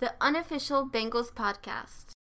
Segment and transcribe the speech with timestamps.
[0.00, 2.12] The unofficial Bengals podcast.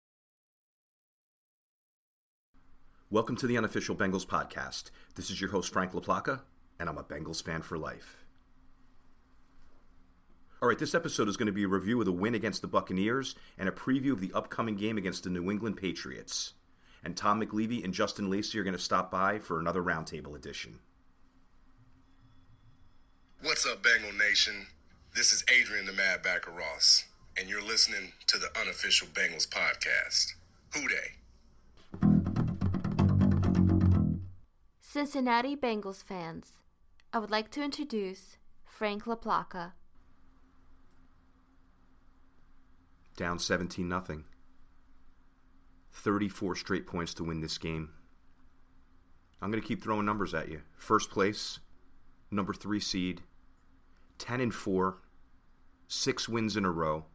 [3.12, 4.90] Welcome to the unofficial Bengals podcast.
[5.14, 6.42] This is your host, Frank LaPlaca,
[6.80, 8.26] and I'm a Bengals fan for life.
[10.60, 12.68] All right, this episode is going to be a review of the win against the
[12.68, 16.54] Buccaneers and a preview of the upcoming game against the New England Patriots.
[17.04, 20.80] And Tom McLeavey and Justin Lacey are going to stop by for another roundtable edition.
[23.44, 24.66] What's up, Bengal Nation?
[25.16, 27.06] This is Adrian the Madd Backer Ross,
[27.38, 30.34] and you're listening to the unofficial Bengals podcast.
[30.74, 31.14] Who they?
[34.82, 36.64] Cincinnati Bengals fans,
[37.14, 39.74] I would like to introduce Frank LaPlaca.
[43.16, 44.26] Down 17 nothing.
[45.94, 47.90] 34 straight points to win this game.
[49.42, 50.62] I'm going to keep throwing numbers at you.
[50.76, 51.60] First place,
[52.32, 53.22] number 3 seed,
[54.18, 54.98] 10 and 4,
[55.88, 57.06] 6 wins in a row,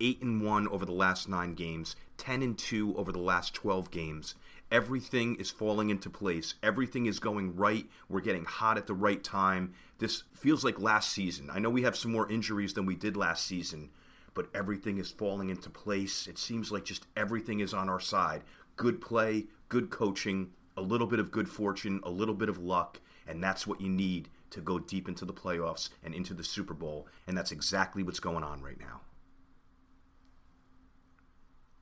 [0.00, 3.90] 8 and 1 over the last 9 games, 10 and 2 over the last 12
[3.90, 4.34] games.
[4.70, 6.54] Everything is falling into place.
[6.62, 7.86] Everything is going right.
[8.08, 9.74] We're getting hot at the right time.
[9.98, 11.50] This feels like last season.
[11.52, 13.90] I know we have some more injuries than we did last season,
[14.34, 16.26] but everything is falling into place.
[16.26, 18.42] It seems like just everything is on our side.
[18.76, 23.00] Good play, good coaching, a little bit of good fortune, a little bit of luck,
[23.26, 26.74] and that's what you need to go deep into the playoffs and into the Super
[26.74, 29.00] Bowl, and that's exactly what's going on right now.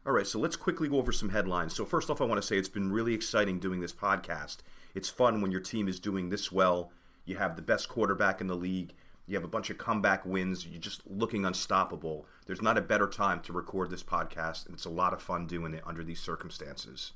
[0.06, 1.74] All right, so let's quickly go over some headlines.
[1.74, 4.58] So, first off, I want to say it's been really exciting doing this podcast.
[4.94, 6.92] It's fun when your team is doing this well.
[7.24, 8.92] You have the best quarterback in the league.
[9.26, 10.66] You have a bunch of comeback wins.
[10.66, 12.26] You're just looking unstoppable.
[12.44, 15.46] There's not a better time to record this podcast, and it's a lot of fun
[15.46, 17.12] doing it under these circumstances.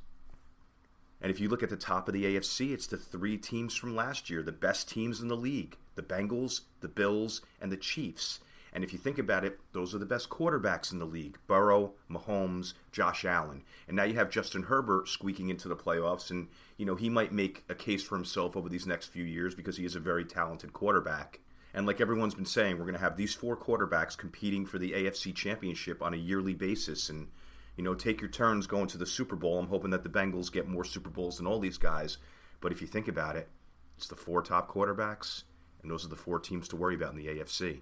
[1.21, 3.94] And if you look at the top of the AFC, it's the three teams from
[3.94, 8.41] last year, the best teams in the league the Bengals, the Bills, and the Chiefs.
[8.72, 11.92] And if you think about it, those are the best quarterbacks in the league Burrow,
[12.10, 13.62] Mahomes, Josh Allen.
[13.86, 16.30] And now you have Justin Herbert squeaking into the playoffs.
[16.30, 19.54] And, you know, he might make a case for himself over these next few years
[19.54, 21.40] because he is a very talented quarterback.
[21.74, 24.92] And like everyone's been saying, we're going to have these four quarterbacks competing for the
[24.92, 27.08] AFC championship on a yearly basis.
[27.08, 27.28] And,
[27.76, 29.58] you know, take your turns going to the Super Bowl.
[29.58, 32.18] I'm hoping that the Bengals get more Super Bowls than all these guys.
[32.60, 33.48] But if you think about it,
[33.96, 35.42] it's the four top quarterbacks,
[35.82, 37.80] and those are the four teams to worry about in the AFC.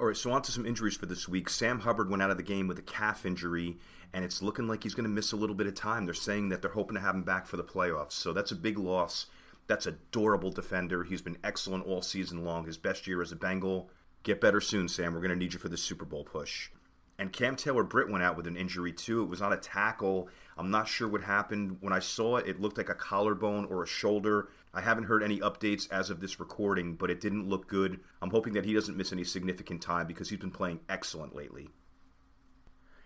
[0.00, 1.48] All right, so on to some injuries for this week.
[1.48, 3.78] Sam Hubbard went out of the game with a calf injury,
[4.12, 6.04] and it's looking like he's going to miss a little bit of time.
[6.04, 8.56] They're saying that they're hoping to have him back for the playoffs, so that's a
[8.56, 9.26] big loss.
[9.68, 11.04] That's a durable defender.
[11.04, 12.66] He's been excellent all season long.
[12.66, 13.88] His best year as a Bengal.
[14.24, 15.14] Get better soon, Sam.
[15.14, 16.70] We're going to need you for the Super Bowl push.
[17.16, 19.22] And Cam Taylor Britt went out with an injury too.
[19.22, 20.28] It was on a tackle.
[20.58, 21.76] I'm not sure what happened.
[21.80, 24.48] When I saw it, it looked like a collarbone or a shoulder.
[24.74, 28.00] I haven't heard any updates as of this recording, but it didn't look good.
[28.20, 31.68] I'm hoping that he doesn't miss any significant time because he's been playing excellent lately.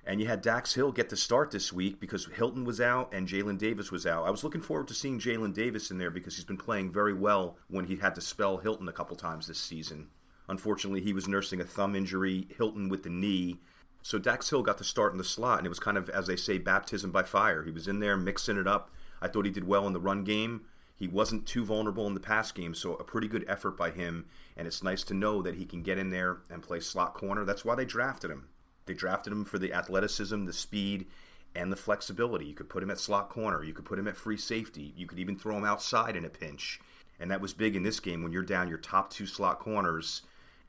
[0.04, 3.28] And you had Dax Hill get the start this week because Hilton was out and
[3.28, 4.26] Jalen Davis was out.
[4.26, 7.12] I was looking forward to seeing Jalen Davis in there because he's been playing very
[7.12, 10.08] well when he had to spell Hilton a couple times this season.
[10.48, 13.58] Unfortunately, he was nursing a thumb injury, Hilton with the knee.
[14.00, 16.26] So Dax Hill got to start in the slot, and it was kind of, as
[16.26, 17.62] they say, baptism by fire.
[17.62, 18.90] He was in there mixing it up.
[19.20, 20.62] I thought he did well in the run game.
[20.98, 24.26] He wasn't too vulnerable in the pass game, so a pretty good effort by him.
[24.56, 27.44] And it's nice to know that he can get in there and play slot corner.
[27.44, 28.48] That's why they drafted him.
[28.86, 31.06] They drafted him for the athleticism, the speed,
[31.54, 32.46] and the flexibility.
[32.46, 33.62] You could put him at slot corner.
[33.62, 34.92] You could put him at free safety.
[34.96, 36.80] You could even throw him outside in a pinch.
[37.20, 40.22] And that was big in this game when you're down your top two slot corners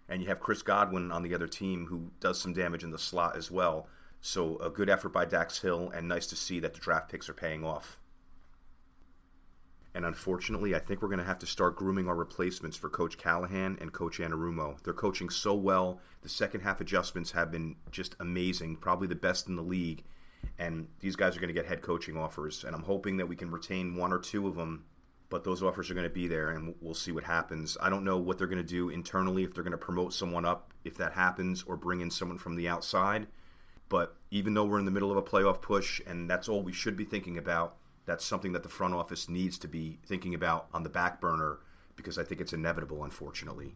[0.09, 2.97] and you have Chris Godwin on the other team who does some damage in the
[2.97, 3.87] slot as well.
[4.21, 7.29] So a good effort by Dax Hill, and nice to see that the draft picks
[7.29, 7.98] are paying off.
[9.95, 13.17] And unfortunately, I think we're going to have to start grooming our replacements for Coach
[13.17, 14.81] Callahan and Coach Anarumo.
[14.83, 15.99] They're coaching so well.
[16.21, 20.03] The second half adjustments have been just amazing, probably the best in the league.
[20.57, 22.63] And these guys are going to get head coaching offers.
[22.63, 24.85] And I'm hoping that we can retain one or two of them,
[25.29, 27.77] but those offers are going to be there, and we'll see what happens.
[27.81, 30.45] I don't know what they're going to do internally, if they're going to promote someone
[30.45, 33.27] up, if that happens, or bring in someone from the outside.
[33.89, 36.73] But even though we're in the middle of a playoff push, and that's all we
[36.73, 37.77] should be thinking about,
[38.09, 41.59] that's something that the front office needs to be thinking about on the back burner
[41.95, 43.75] because I think it's inevitable, unfortunately.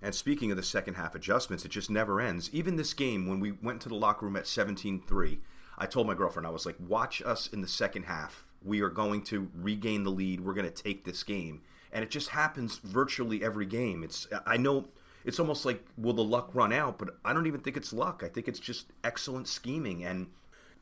[0.00, 2.48] And speaking of the second half adjustments, it just never ends.
[2.52, 5.40] Even this game, when we went to the locker room at 17 3,
[5.76, 8.46] I told my girlfriend, I was like, watch us in the second half.
[8.62, 10.40] We are going to regain the lead.
[10.40, 11.60] We're going to take this game.
[11.92, 14.02] And it just happens virtually every game.
[14.02, 14.86] It's I know
[15.26, 18.22] it's almost like will the luck run out, but I don't even think it's luck.
[18.24, 20.28] I think it's just excellent scheming and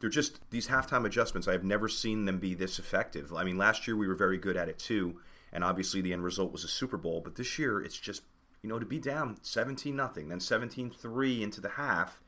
[0.02, 1.46] they're just these halftime adjustments.
[1.46, 3.32] I've never seen them be this effective.
[3.32, 5.20] I mean, last year we were very good at it too,
[5.52, 7.20] and obviously the end result was a Super Bowl.
[7.20, 8.22] But this year it's just
[8.62, 12.20] you know to be down 17 nothing, then 17-3 into the half,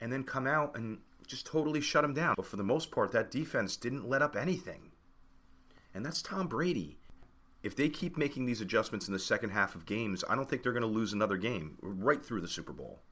[0.00, 2.36] and then come out and just totally shut them down.
[2.36, 4.92] But for the most part, that defense didn't let up anything,
[5.92, 6.96] and that's Tom Brady.
[7.62, 10.62] If they keep making these adjustments in the second half of games, I don't think
[10.62, 13.02] they're going to lose another game right through the Super Bowl.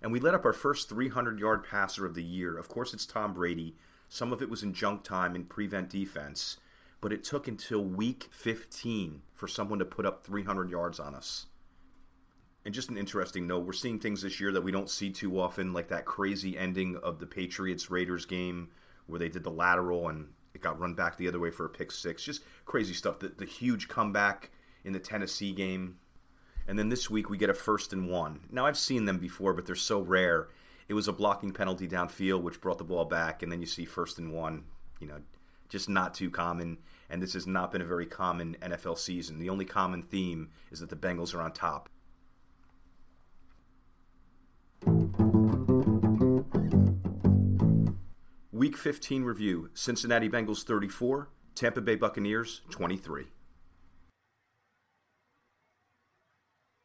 [0.00, 2.56] And we let up our first 300 yard passer of the year.
[2.56, 3.74] Of course, it's Tom Brady.
[4.08, 6.56] Some of it was in junk time and prevent defense,
[7.00, 11.46] but it took until week 15 for someone to put up 300 yards on us.
[12.64, 15.40] And just an interesting note, we're seeing things this year that we don't see too
[15.40, 18.68] often, like that crazy ending of the Patriots Raiders game
[19.06, 21.70] where they did the lateral and it got run back the other way for a
[21.70, 22.22] pick six.
[22.22, 23.18] Just crazy stuff.
[23.18, 24.50] The, the huge comeback
[24.84, 25.98] in the Tennessee game
[26.68, 28.40] and then this week we get a first and one.
[28.52, 30.48] Now I've seen them before, but they're so rare.
[30.86, 33.86] It was a blocking penalty downfield, which brought the ball back, and then you see
[33.86, 34.64] first and one.
[35.00, 35.20] You know,
[35.70, 36.78] just not too common.
[37.08, 39.38] And this has not been a very common NFL season.
[39.38, 41.88] The only common theme is that the Bengals are on top.
[48.52, 53.28] Week 15 review Cincinnati Bengals 34, Tampa Bay Buccaneers 23.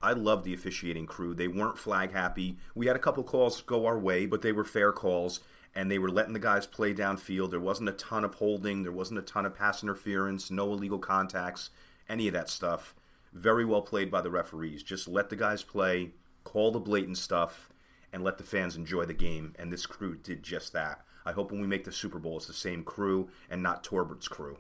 [0.04, 1.34] I love the officiating crew.
[1.34, 2.58] They weren't flag happy.
[2.76, 5.40] We had a couple calls go our way, but they were fair calls,
[5.74, 7.52] and they were letting the guys play downfield.
[7.52, 11.00] There wasn't a ton of holding, there wasn't a ton of pass interference, no illegal
[11.00, 11.70] contacts,
[12.10, 12.94] any of that stuff.
[13.32, 14.84] Very well played by the referees.
[14.84, 16.12] Just let the guys play,
[16.44, 17.70] call the blatant stuff,
[18.12, 19.56] and let the fans enjoy the game.
[19.58, 21.06] And this crew did just that.
[21.26, 24.28] I hope when we make the Super Bowl, it's the same crew and not Torbert's
[24.28, 24.58] crew.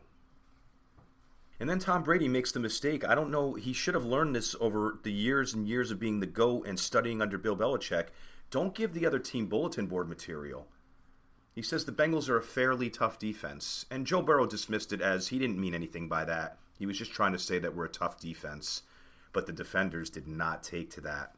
[1.60, 3.06] And then Tom Brady makes the mistake.
[3.08, 3.54] I don't know.
[3.54, 6.80] He should have learned this over the years and years of being the GOAT and
[6.80, 8.08] studying under Bill Belichick.
[8.50, 10.68] Don't give the other team bulletin board material.
[11.54, 13.86] He says the Bengals are a fairly tough defense.
[13.92, 16.58] And Joe Burrow dismissed it as he didn't mean anything by that.
[16.78, 18.82] He was just trying to say that we're a tough defense.
[19.32, 21.36] But the defenders did not take to that.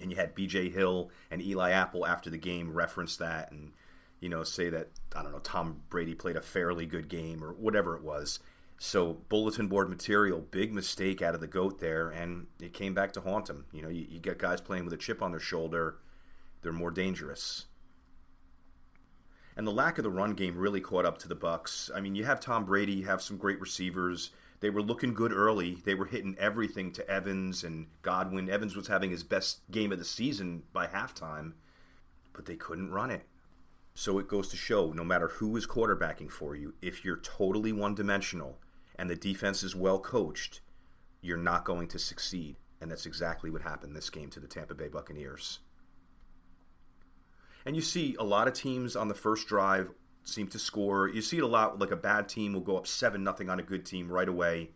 [0.00, 3.72] And you had BJ Hill and Eli Apple after the game reference that and,
[4.18, 7.52] you know, say that, I don't know, Tom Brady played a fairly good game or
[7.52, 8.40] whatever it was.
[8.84, 13.12] So bulletin board material, big mistake out of the goat there, and it came back
[13.12, 13.64] to haunt him.
[13.72, 15.98] You know, you, you get guys playing with a chip on their shoulder,
[16.62, 17.66] they're more dangerous.
[19.56, 21.92] And the lack of the run game really caught up to the Bucks.
[21.94, 24.32] I mean, you have Tom Brady, you have some great receivers.
[24.58, 25.78] They were looking good early.
[25.84, 28.50] They were hitting everything to Evans and Godwin.
[28.50, 31.52] Evans was having his best game of the season by halftime,
[32.32, 33.26] but they couldn't run it.
[33.94, 37.72] So it goes to show no matter who is quarterbacking for you, if you're totally
[37.72, 38.58] one dimensional,
[39.02, 40.60] and the defense is well coached,
[41.22, 42.54] you're not going to succeed.
[42.80, 45.58] And that's exactly what happened this game to the Tampa Bay Buccaneers.
[47.66, 49.90] And you see a lot of teams on the first drive
[50.22, 51.08] seem to score.
[51.08, 53.58] You see it a lot like a bad team will go up 7 nothing on
[53.58, 54.70] a good team right away.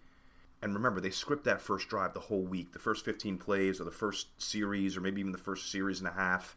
[0.61, 3.85] And remember, they script that first drive the whole week, the first 15 plays or
[3.85, 6.57] the first series or maybe even the first series and a half.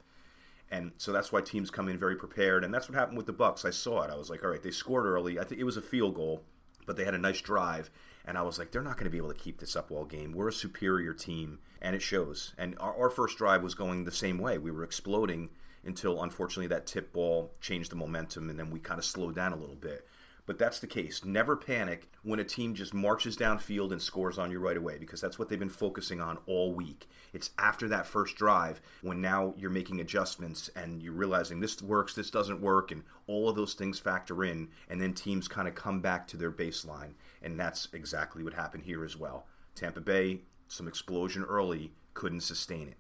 [0.72, 2.64] And so that's why teams come in very prepared.
[2.64, 3.64] And that's what happened with the Bucks.
[3.64, 4.10] I saw it.
[4.10, 5.38] I was like, all right, they scored early.
[5.38, 6.42] I think it was a field goal
[6.90, 7.92] but they had a nice drive.
[8.26, 10.06] And I was like, they're not going to be able to keep this up all
[10.06, 10.32] game.
[10.32, 12.56] We're a superior team, and it shows.
[12.58, 14.58] And our, our first drive was going the same way.
[14.58, 15.52] We were exploding
[15.86, 19.54] until, unfortunately, that tip ball changed the momentum, and then we kind of slowed down
[19.54, 20.08] a little bit.
[20.50, 21.24] But that's the case.
[21.24, 25.22] Never panic when a team just marches downfield and scores on you right away because
[25.22, 27.08] that's what they've been focusing on all week.
[27.34, 32.16] It's after that first drive when now you're making adjustments and you're realizing this works,
[32.16, 35.76] this doesn't work, and all of those things factor in, and then teams kind of
[35.76, 37.14] come back to their baseline.
[37.44, 39.46] And that's exactly what happened here as well.
[39.76, 42.98] Tampa Bay, some explosion early, couldn't sustain it.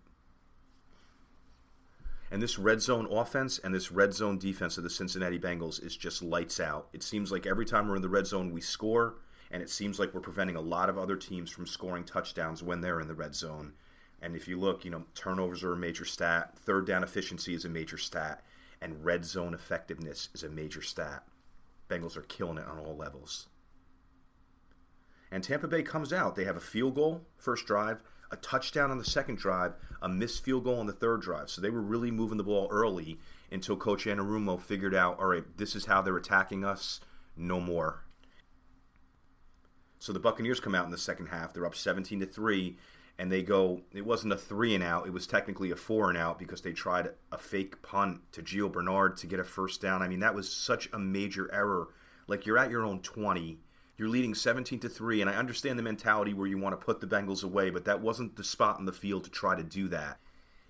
[2.31, 5.97] And this red zone offense and this red zone defense of the Cincinnati Bengals is
[5.97, 6.87] just lights out.
[6.93, 9.15] It seems like every time we're in the red zone, we score,
[9.49, 12.81] and it seems like we're preventing a lot of other teams from scoring touchdowns when
[12.81, 13.73] they're in the red zone.
[14.21, 17.65] And if you look, you know, turnovers are a major stat, third down efficiency is
[17.65, 18.43] a major stat,
[18.81, 21.23] and red zone effectiveness is a major stat.
[21.89, 23.47] Bengals are killing it on all levels.
[25.31, 26.35] And Tampa Bay comes out.
[26.35, 30.43] They have a field goal, first drive, a touchdown on the second drive, a missed
[30.43, 31.49] field goal on the third drive.
[31.49, 33.19] So they were really moving the ball early
[33.51, 36.99] until Coach Anarumo figured out, all right, this is how they're attacking us,
[37.35, 38.03] no more.
[39.99, 41.53] So the Buccaneers come out in the second half.
[41.53, 42.77] They're up 17 to 3
[43.17, 46.17] and they go it wasn't a 3 and out, it was technically a 4 and
[46.17, 50.01] out because they tried a fake punt to Gio Bernard to get a first down.
[50.01, 51.89] I mean, that was such a major error.
[52.27, 53.59] Like you're at your own 20
[53.99, 57.01] you're leading 17 to 3, and I understand the mentality where you want to put
[57.01, 59.89] the Bengals away, but that wasn't the spot in the field to try to do
[59.89, 60.19] that.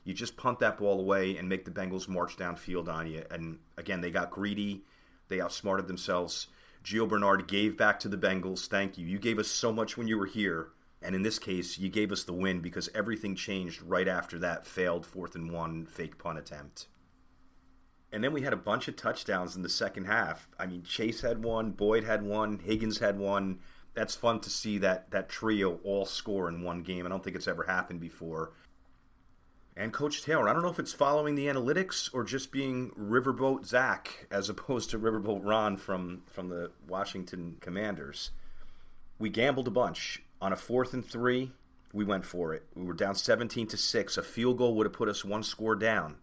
[0.04, 3.24] You just punt that ball away and make the Bengals march downfield on you.
[3.30, 4.82] And again, they got greedy.
[5.28, 6.48] They outsmarted themselves.
[6.84, 8.68] Gio Bernard gave back to the Bengals.
[8.68, 9.06] Thank you.
[9.06, 10.70] You gave us so much when you were here.
[11.02, 14.66] And in this case, you gave us the win because everything changed right after that
[14.66, 16.88] failed fourth and one fake punt attempt.
[18.12, 20.50] And then we had a bunch of touchdowns in the second half.
[20.58, 23.60] I mean, Chase had one, Boyd had one, Higgins had one.
[23.94, 27.06] That's fun to see that that trio all score in one game.
[27.06, 28.54] I don't think it's ever happened before.
[29.76, 33.66] And Coach Taylor, I don't know if it's following the analytics or just being Riverboat
[33.66, 38.32] Zach as opposed to Riverboat Ron from from the Washington Commanders.
[39.20, 41.52] We gambled a bunch on a fourth and three.
[41.94, 42.66] We went for it.
[42.76, 44.18] We were down 17 to six.
[44.18, 46.18] A field goal would have put us one score down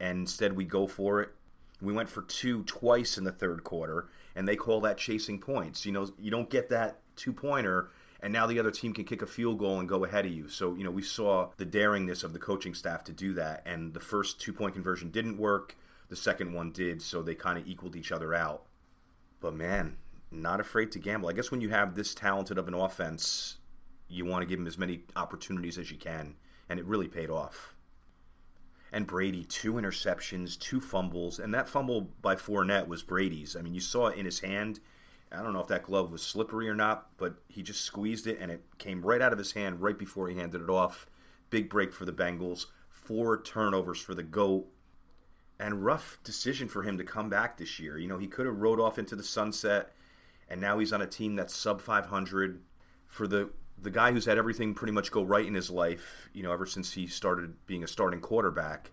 [0.00, 1.30] and instead we go for it.
[1.80, 5.84] We went for two twice in the third quarter, and they call that chasing points.
[5.84, 9.22] You know, you don't get that two pointer, and now the other team can kick
[9.22, 10.48] a field goal and go ahead of you.
[10.48, 13.92] So, you know, we saw the daringness of the coaching staff to do that, and
[13.92, 15.76] the first two point conversion didn't work.
[16.08, 18.64] The second one did, so they kind of equaled each other out.
[19.40, 19.96] But man,
[20.30, 21.28] not afraid to gamble.
[21.28, 23.56] I guess when you have this talented of an offense,
[24.08, 26.36] you want to give them as many opportunities as you can,
[26.68, 27.73] and it really paid off
[28.94, 33.56] and Brady two interceptions, two fumbles, and that fumble by Fournette was Brady's.
[33.56, 34.78] I mean, you saw it in his hand.
[35.32, 38.38] I don't know if that glove was slippery or not, but he just squeezed it
[38.40, 41.08] and it came right out of his hand right before he handed it off.
[41.50, 42.66] Big break for the Bengals.
[42.88, 44.68] Four turnovers for the GOAT.
[45.58, 47.98] And rough decision for him to come back this year.
[47.98, 49.92] You know, he could have rode off into the sunset,
[50.48, 52.60] and now he's on a team that's sub 500.
[53.06, 53.50] For the
[53.80, 56.66] the guy who's had everything pretty much go right in his life, you know, ever
[56.66, 58.90] since he started being a starting quarterback.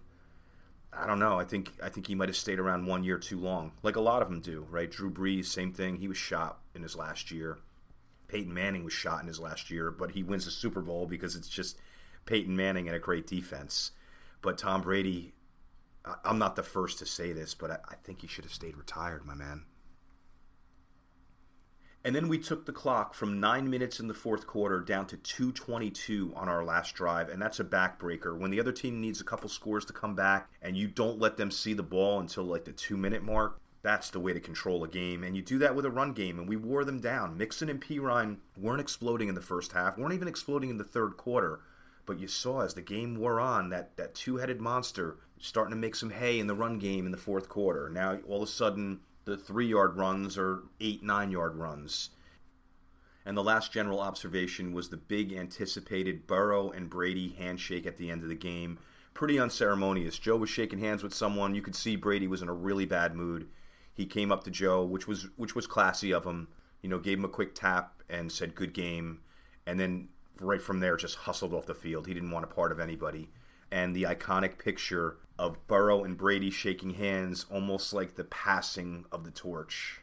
[0.94, 1.40] I don't know.
[1.40, 4.02] I think I think he might have stayed around one year too long, like a
[4.02, 4.92] lot of them do, right?
[4.92, 5.98] Drew Brees, same thing.
[5.98, 7.60] He was shot in his last year.
[8.28, 11.36] Peyton Manning was shot in his last year, but he wins the Super Bowl because
[11.36, 11.78] it's just
[12.26, 13.92] Peyton Manning and a great defense.
[14.42, 15.34] But Tom Brady,
[16.26, 19.26] I'm not the first to say this, but I think he should have stayed retired,
[19.26, 19.64] my man.
[22.04, 25.18] And then we took the clock from nine minutes in the fourth quarter down to
[25.18, 28.36] 222 on our last drive, and that's a backbreaker.
[28.36, 31.38] When the other team needs a couple scores to come back and you don't let
[31.38, 34.84] them see the ball until like the two minute mark, that's the way to control
[34.84, 35.24] a game.
[35.24, 37.38] And you do that with a run game, and we wore them down.
[37.38, 41.18] Mixon and Perine weren't exploding in the first half, weren't even exploding in the third
[41.18, 41.60] quarter.
[42.08, 45.78] But you saw as the game wore on that, that two headed monster starting to
[45.78, 47.90] make some hay in the run game in the fourth quarter.
[47.90, 52.10] Now all of a sudden the three yard runs or eight, nine yard runs.
[53.26, 58.10] And the last general observation was the big anticipated Burrow and Brady handshake at the
[58.10, 58.80] end of the game.
[59.14, 60.18] Pretty unceremonious.
[60.18, 61.54] Joe was shaking hands with someone.
[61.54, 63.48] You could see Brady was in a really bad mood.
[63.94, 66.48] He came up to Joe, which was which was classy of him.
[66.82, 69.20] You know, gave him a quick tap and said good game,
[69.68, 70.08] and then
[70.40, 72.08] right from there just hustled off the field.
[72.08, 73.30] He didn't want a part of anybody.
[73.72, 79.24] And the iconic picture of Burrow and Brady shaking hands, almost like the passing of
[79.24, 80.02] the torch.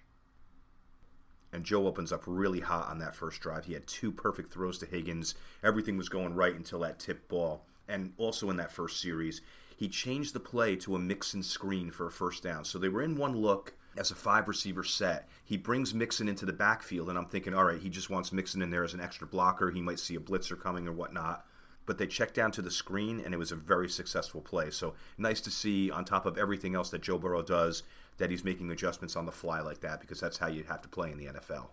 [1.52, 3.66] And Joe opens up really hot on that first drive.
[3.66, 5.34] He had two perfect throws to Higgins.
[5.62, 7.66] Everything was going right until that tip ball.
[7.88, 9.40] And also in that first series,
[9.76, 12.64] he changed the play to a Mixon screen for a first down.
[12.64, 15.28] So they were in one look as a five receiver set.
[15.44, 18.60] He brings Mixon into the backfield, and I'm thinking, all right, he just wants Mixon
[18.60, 19.70] in there as an extra blocker.
[19.70, 21.46] He might see a blitzer coming or whatnot
[21.88, 24.68] but they checked down to the screen and it was a very successful play.
[24.68, 27.82] So nice to see, on top of everything else that Joe Burrow does,
[28.18, 30.88] that he's making adjustments on the fly like that because that's how you have to
[30.88, 31.68] play in the NFL.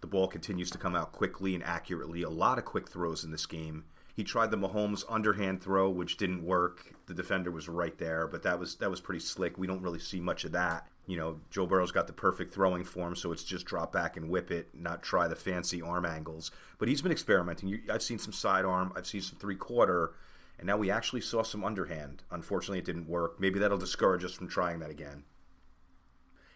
[0.00, 2.22] The ball continues to come out quickly and accurately.
[2.22, 3.84] A lot of quick throws in this game.
[4.16, 6.94] He tried the Mahomes underhand throw, which didn't work.
[7.04, 9.58] The defender was right there, but that was that was pretty slick.
[9.58, 12.84] We don't really see much of that you know, Joe Burrow's got the perfect throwing
[12.84, 16.50] form, so it's just drop back and whip it, not try the fancy arm angles.
[16.78, 17.80] But he's been experimenting.
[17.90, 20.12] I've seen some sidearm, I've seen some three quarter,
[20.58, 22.22] And now we actually saw some underhand.
[22.30, 23.40] Unfortunately, it didn't work.
[23.40, 25.24] Maybe that'll discourage us from trying that again.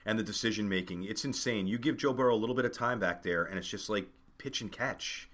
[0.04, 1.66] And the decision making, it's insane.
[1.66, 4.06] You give Joe Burrow a little bit of time back there, and it's just like
[4.36, 5.30] pitch and catch.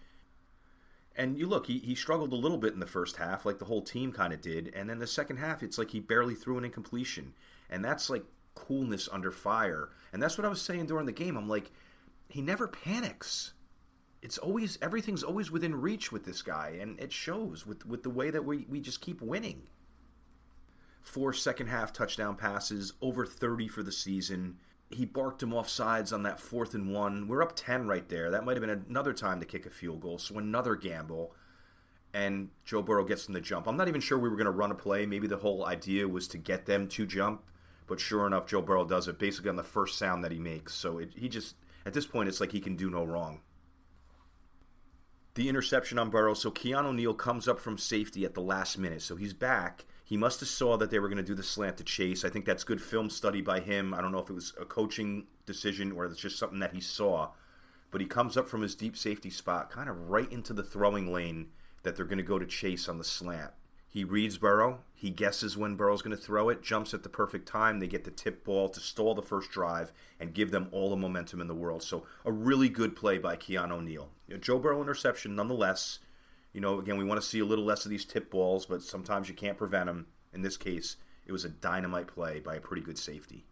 [1.16, 3.64] And you look, he, he struggled a little bit in the first half, like the
[3.64, 4.72] whole team kind of did.
[4.74, 7.34] And then the second half, it's like he barely threw an incompletion.
[7.68, 8.24] And that's like
[8.66, 9.90] coolness under fire.
[10.12, 11.36] And that's what I was saying during the game.
[11.36, 11.70] I'm like,
[12.28, 13.52] he never panics
[14.22, 18.10] it's always everything's always within reach with this guy, and it shows with with the
[18.10, 19.62] way that we we just keep winning.
[21.00, 24.58] Four second half touchdown passes, over thirty for the season.
[24.90, 27.28] He barked him off sides on that fourth and one.
[27.28, 28.30] We're up ten right there.
[28.30, 30.18] That might have been another time to kick a field goal.
[30.18, 31.34] So another gamble,
[32.12, 33.66] and Joe Burrow gets them the jump.
[33.66, 35.06] I'm not even sure we were going to run a play.
[35.06, 37.44] Maybe the whole idea was to get them to jump,
[37.90, 40.74] but sure enough, Joe Burrow does it basically on the first sound that he makes.
[40.74, 43.40] So it, he just at this point, it's like he can do no wrong
[45.34, 46.34] the interception on Burrow.
[46.34, 49.02] So Keanu Neal comes up from safety at the last minute.
[49.02, 49.84] So he's back.
[50.04, 52.24] He must have saw that they were going to do the slant to Chase.
[52.24, 53.94] I think that's good film study by him.
[53.94, 56.80] I don't know if it was a coaching decision or it's just something that he
[56.80, 57.30] saw.
[57.90, 61.12] But he comes up from his deep safety spot, kind of right into the throwing
[61.12, 61.48] lane
[61.84, 63.52] that they're going to go to Chase on the slant.
[63.92, 64.78] He reads Burrow.
[64.94, 67.80] He guesses when Burrow's going to throw it, jumps at the perfect time.
[67.80, 70.96] They get the tip ball to stall the first drive and give them all the
[70.96, 71.82] momentum in the world.
[71.82, 74.10] So, a really good play by Keanu Neal.
[74.40, 75.98] Joe Burrow interception, nonetheless.
[76.52, 78.82] You know, again, we want to see a little less of these tip balls, but
[78.82, 80.06] sometimes you can't prevent them.
[80.32, 83.44] In this case, it was a dynamite play by a pretty good safety.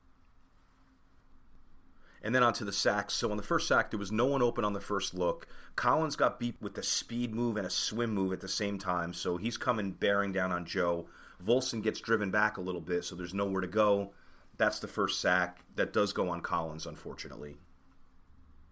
[2.23, 3.15] And then onto the sacks.
[3.15, 5.47] So on the first sack, there was no one open on the first look.
[5.77, 9.13] Collins got beat with a speed move and a swim move at the same time,
[9.13, 11.07] so he's coming bearing down on Joe.
[11.45, 14.13] Volson gets driven back a little bit, so there's nowhere to go.
[14.57, 15.61] That's the first sack.
[15.77, 17.57] That does go on Collins, unfortunately.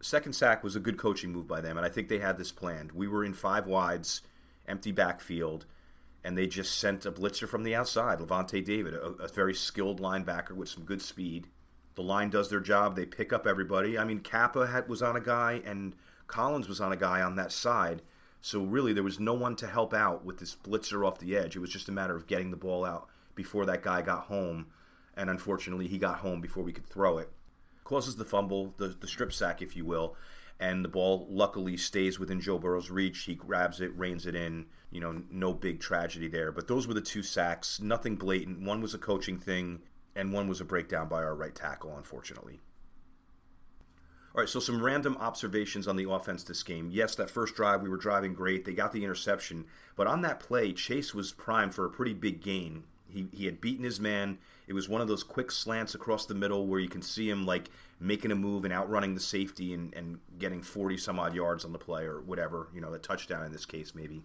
[0.03, 2.51] Second sack was a good coaching move by them, and I think they had this
[2.51, 2.91] planned.
[2.91, 4.23] We were in five wides,
[4.67, 5.65] empty backfield,
[6.25, 10.01] and they just sent a blitzer from the outside, Lavonte David, a, a very skilled
[10.01, 11.47] linebacker with some good speed
[11.97, 12.95] the line does their job.
[12.95, 13.99] They pick up everybody.
[13.99, 17.37] I mean, Cappa had, was on a guy, and Collins was on a guy on
[17.37, 18.03] that side.
[18.43, 21.57] So really, there was no one to help out with this blitzer off the edge.
[21.57, 24.67] It was just a matter of getting the ball out before that guy got home,
[25.17, 27.31] and unfortunately, he got home before we could throw it.
[27.83, 30.17] Causes the fumble, the, the strip sack, if you will,
[30.61, 33.23] and the ball luckily stays within Joe Burrow's reach.
[33.23, 34.67] He grabs it, reins it in.
[34.91, 36.53] You know, no big tragedy there.
[36.53, 37.81] But those were the two sacks.
[37.81, 38.61] Nothing blatant.
[38.61, 39.81] One was a coaching thing
[40.17, 42.61] and one was a breakdown by our right tackle, unfortunately.
[44.35, 46.91] All right, so some random observations on the offense this game.
[46.93, 48.65] Yes, that first drive, we were driving great.
[48.65, 49.65] They got the interception.
[49.97, 52.85] But on that play, Chase was primed for a pretty big gain.
[53.09, 54.37] He, he had beaten his man.
[54.67, 57.47] It was one of those quick slants across the middle where you can see him
[57.47, 61.65] like making a move and outrunning the safety and, and getting 40 some odd yards
[61.65, 64.23] on the play or whatever, you know, a touchdown in this case, maybe.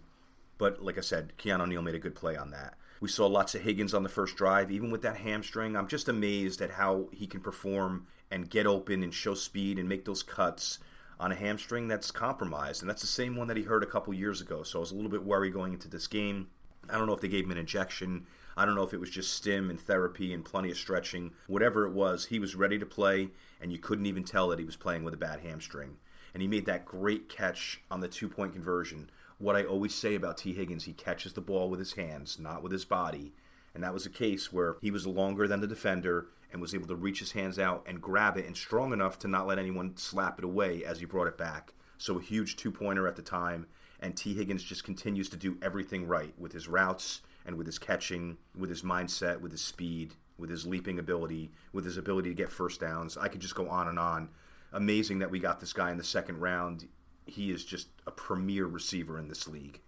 [0.58, 2.74] But like I said, Keanu Neal made a good play on that.
[3.02, 5.74] We saw lots of Higgins on the first drive, even with that hamstring.
[5.74, 9.88] I'm just amazed at how he can perform and get open and show speed and
[9.88, 10.78] make those cuts
[11.18, 12.80] on a hamstring that's compromised.
[12.80, 14.62] And that's the same one that he hurt a couple years ago.
[14.62, 16.46] So I was a little bit worried going into this game.
[16.88, 18.24] I don't know if they gave him an injection.
[18.56, 21.32] I don't know if it was just stim and therapy and plenty of stretching.
[21.48, 24.64] Whatever it was, he was ready to play, and you couldn't even tell that he
[24.64, 25.96] was playing with a bad hamstring.
[26.34, 30.14] And he made that great catch on the two point conversion what I always say
[30.14, 30.52] about T.
[30.52, 30.84] Higgins.
[30.84, 33.32] He catches the ball with his hands, not with his body.
[33.74, 36.86] And that was a case where he was longer than the defender and was able
[36.88, 39.96] to reach his hands out and grab it and strong enough to not let anyone
[39.96, 41.72] slap it away as he brought it back.
[41.96, 43.66] So a huge two pointer at the time.
[44.00, 44.34] And T.
[44.34, 48.68] Higgins just continues to do everything right with his routes and with his catching, with
[48.68, 52.80] his mindset, with his speed, with his leaping ability, with his ability to get first
[52.80, 53.16] downs.
[53.16, 54.28] I could just go on and on.
[54.72, 56.88] Amazing that we got this guy in the second round
[57.26, 59.80] he is just a premier receiver in this league.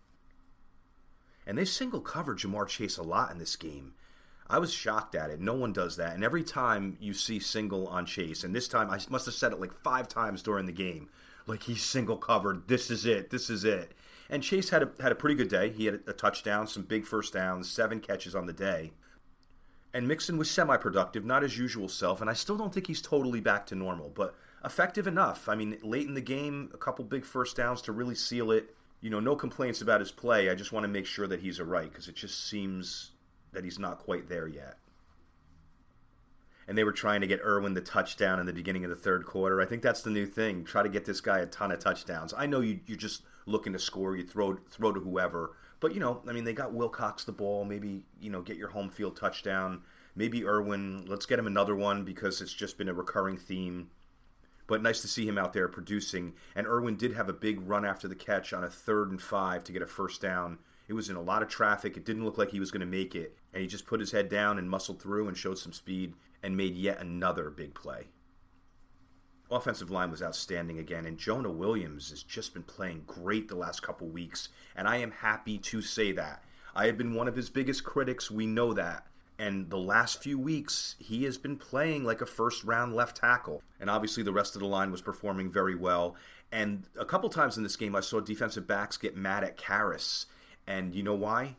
[1.46, 3.94] And they single cover Ja'Marr Chase a lot in this game.
[4.48, 5.40] I was shocked at it.
[5.40, 6.14] No one does that.
[6.14, 9.52] And every time you see single on Chase, and this time I must have said
[9.52, 11.08] it like five times during the game,
[11.46, 12.68] like he's single covered.
[12.68, 13.30] This is it.
[13.30, 13.92] This is it.
[14.30, 15.70] And Chase had a, had a pretty good day.
[15.70, 18.92] He had a touchdown, some big first downs, seven catches on the day.
[19.92, 22.20] And Mixon was semi productive, not his usual self.
[22.20, 24.10] And I still don't think he's totally back to normal.
[24.14, 24.34] But
[24.64, 25.48] effective enough.
[25.48, 28.74] I mean, late in the game, a couple big first downs to really seal it.
[29.00, 30.48] You know, no complaints about his play.
[30.48, 33.10] I just want to make sure that he's all right because it just seems
[33.52, 34.78] that he's not quite there yet.
[36.66, 39.26] And they were trying to get Irwin the touchdown in the beginning of the third
[39.26, 39.60] quarter.
[39.60, 40.64] I think that's the new thing.
[40.64, 42.32] Try to get this guy a ton of touchdowns.
[42.34, 44.16] I know you, you're just looking to score.
[44.16, 45.54] You throw throw to whoever.
[45.80, 47.66] But, you know, I mean, they got Wilcox the ball.
[47.66, 49.82] Maybe, you know, get your home field touchdown.
[50.16, 51.04] Maybe Irwin.
[51.06, 53.90] Let's get him another one because it's just been a recurring theme
[54.66, 56.34] but nice to see him out there producing.
[56.54, 59.64] And Irwin did have a big run after the catch on a third and five
[59.64, 61.96] to get a first down It was in a lot of traffic.
[61.96, 63.36] It didn't look like he was going to make it.
[63.52, 66.56] And he just put his head down and muscled through and showed some speed and
[66.56, 68.08] made yet another big play.
[69.50, 73.82] Offensive line was outstanding again, and Jonah Williams has just been playing great the last
[73.82, 76.42] couple weeks, and I am happy to say that.
[76.74, 79.06] I have been one of his biggest critics, we know that.
[79.38, 83.62] And the last few weeks, he has been playing like a first round left tackle.
[83.80, 86.14] And obviously, the rest of the line was performing very well.
[86.52, 90.26] And a couple times in this game, I saw defensive backs get mad at Karras.
[90.66, 91.56] And you know why?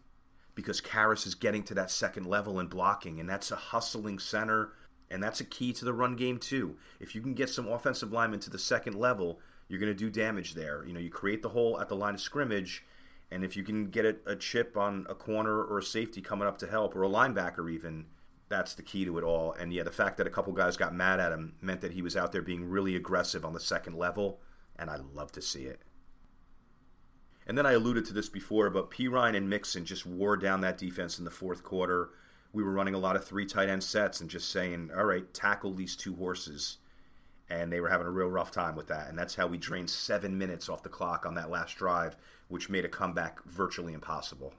[0.55, 4.71] Because Karras is getting to that second level and blocking, and that's a hustling center,
[5.11, 6.77] and that's a key to the run game, too.
[7.01, 10.09] If you can get some offensive linemen to the second level, you're going to do
[10.09, 10.85] damage there.
[10.85, 12.85] You know, you create the hole at the line of scrimmage,
[13.31, 16.47] and if you can get a, a chip on a corner or a safety coming
[16.47, 18.05] up to help, or a linebacker even,
[18.49, 19.53] that's the key to it all.
[19.53, 22.01] And yeah, the fact that a couple guys got mad at him meant that he
[22.01, 24.39] was out there being really aggressive on the second level
[24.77, 25.81] and I love to see it.
[27.47, 30.77] And then I alluded to this before, but Perine and Mixon just wore down that
[30.77, 32.09] defense in the fourth quarter.
[32.53, 35.31] We were running a lot of three tight end sets and just saying, all right,
[35.33, 36.77] tackle these two horses.
[37.47, 39.09] And they were having a real rough time with that.
[39.09, 42.15] And that's how we drained seven minutes off the clock on that last drive,
[42.47, 44.53] which made a comeback virtually impossible.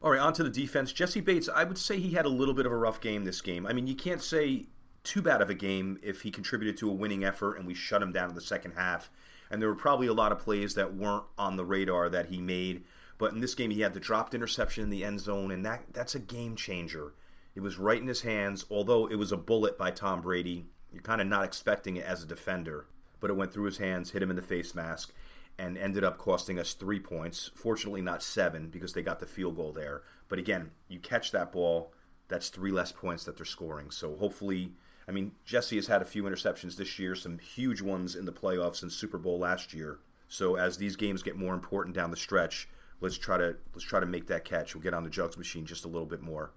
[0.00, 0.92] All right, on to the defense.
[0.92, 3.40] Jessie Bates, I would say he had a little bit of a rough game this
[3.40, 3.66] game.
[3.66, 4.66] I mean, you can't say
[5.02, 8.02] too bad of a game if he contributed to a winning effort and we shut
[8.02, 9.10] him down in the second half.
[9.50, 12.40] And there were probably a lot of plays that weren't on the radar that he
[12.40, 12.84] made.
[13.16, 15.82] But in this game, he had the dropped interception in the end zone, and that
[15.92, 17.14] that's a game changer.
[17.54, 20.66] It was right in his hands, although it was a bullet by Tom Brady.
[20.92, 22.86] You're kind of not expecting it as a defender,
[23.18, 25.12] but it went through his hands, hit him in the face mask,
[25.58, 27.50] and ended up costing us three points.
[27.54, 30.02] Fortunately, not seven because they got the field goal there.
[30.28, 31.92] But again, you catch that ball,
[32.28, 33.90] that's three less points that they're scoring.
[33.90, 34.72] So hopefully
[35.08, 38.32] I mean, Jessie has had a few interceptions this year, some huge ones in the
[38.32, 40.00] playoffs and Super Bowl last year.
[40.28, 42.68] So as these games get more important down the stretch,
[43.00, 44.74] let's try to let's try to make that catch.
[44.74, 46.52] We'll get on the jugs machine just a little bit more.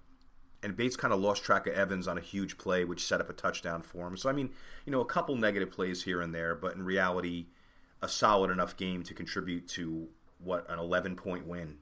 [0.62, 3.30] And Bates kind of lost track of Evans on a huge play, which set up
[3.30, 4.18] a touchdown for him.
[4.18, 4.50] So I mean,
[4.84, 7.46] you know, a couple negative plays here and there, but in reality,
[8.02, 11.78] a solid enough game to contribute to what an 11 point win.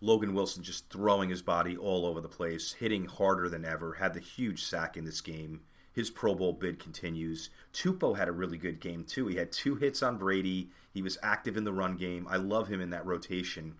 [0.00, 4.14] Logan Wilson just throwing his body all over the place, hitting harder than ever, had
[4.14, 5.62] the huge sack in this game.
[5.94, 7.50] His Pro Bowl bid continues.
[7.72, 9.28] Tupou had a really good game, too.
[9.28, 10.70] He had two hits on Brady.
[10.92, 12.26] He was active in the run game.
[12.28, 13.76] I love him in that rotation.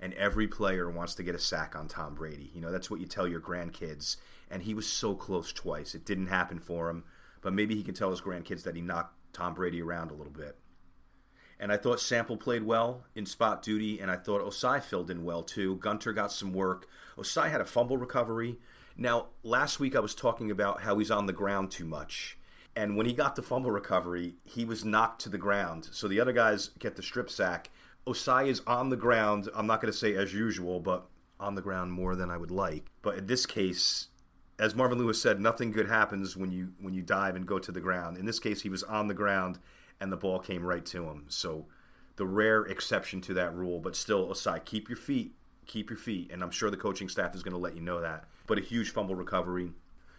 [0.00, 2.50] And every player wants to get a sack on Tom Brady.
[2.54, 4.16] You know, that's what you tell your grandkids.
[4.50, 5.94] And he was so close twice.
[5.94, 7.04] It didn't happen for him.
[7.42, 10.32] But maybe he can tell his grandkids that he knocked Tom Brady around a little
[10.32, 10.56] bit.
[11.60, 15.24] And I thought Sample played well in spot duty, and I thought Ossai filled in
[15.24, 15.76] well too.
[15.76, 16.86] Gunter got some work.
[17.16, 18.58] Ossai had a fumble recovery.
[18.96, 22.38] Now, last week I was talking about how he's on the ground too much.
[22.76, 25.88] And when he got the fumble recovery, he was knocked to the ground.
[25.90, 27.70] So the other guys get the strip sack.
[28.06, 29.48] Ossai is on the ground.
[29.54, 31.08] I'm not going to say as usual, but
[31.40, 32.86] on the ground more than I would like.
[33.02, 34.07] But in this case,
[34.58, 37.72] as Marvin Lewis said, nothing good happens when you when you dive and go to
[37.72, 38.16] the ground.
[38.16, 39.58] In this case, he was on the ground
[40.00, 41.24] and the ball came right to him.
[41.28, 41.66] So
[42.16, 45.34] the rare exception to that rule, but still Ossai, keep your feet,
[45.66, 48.00] keep your feet, and I'm sure the coaching staff is going to let you know
[48.00, 48.24] that.
[48.46, 49.72] But a huge fumble recovery.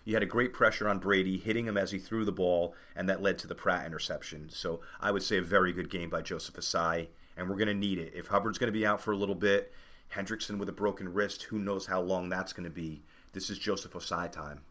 [0.06, 3.08] You had a great pressure on Brady, hitting him as he threw the ball, and
[3.10, 4.50] that led to the Pratt interception.
[4.50, 7.74] So I would say a very good game by Joseph Ossai, and we're going to
[7.74, 8.14] need it.
[8.16, 9.74] If Hubbard's going to be out for a little bit,
[10.14, 13.04] Hendrickson with a broken wrist, who knows how long that's going to be.
[13.34, 14.62] This is Joseph Ossai time.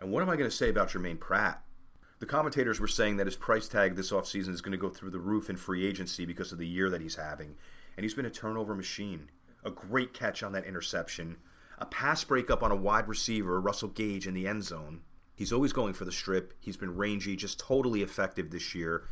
[0.00, 1.62] And what am I going to say about Germaine Pratt?
[2.22, 5.10] the commentators were saying that his price tag this offseason is going to go through
[5.10, 7.56] the roof in free agency because of the year that he's having.
[7.96, 9.28] And he's been a turnover machine.
[9.64, 11.38] A great catch on that interception,
[11.78, 15.00] a pass breakup on a wide receiver, Russell Gage, in the end zone.
[15.34, 16.54] He's always going for the strip.
[16.60, 19.02] He's been rangy, just totally effective this year.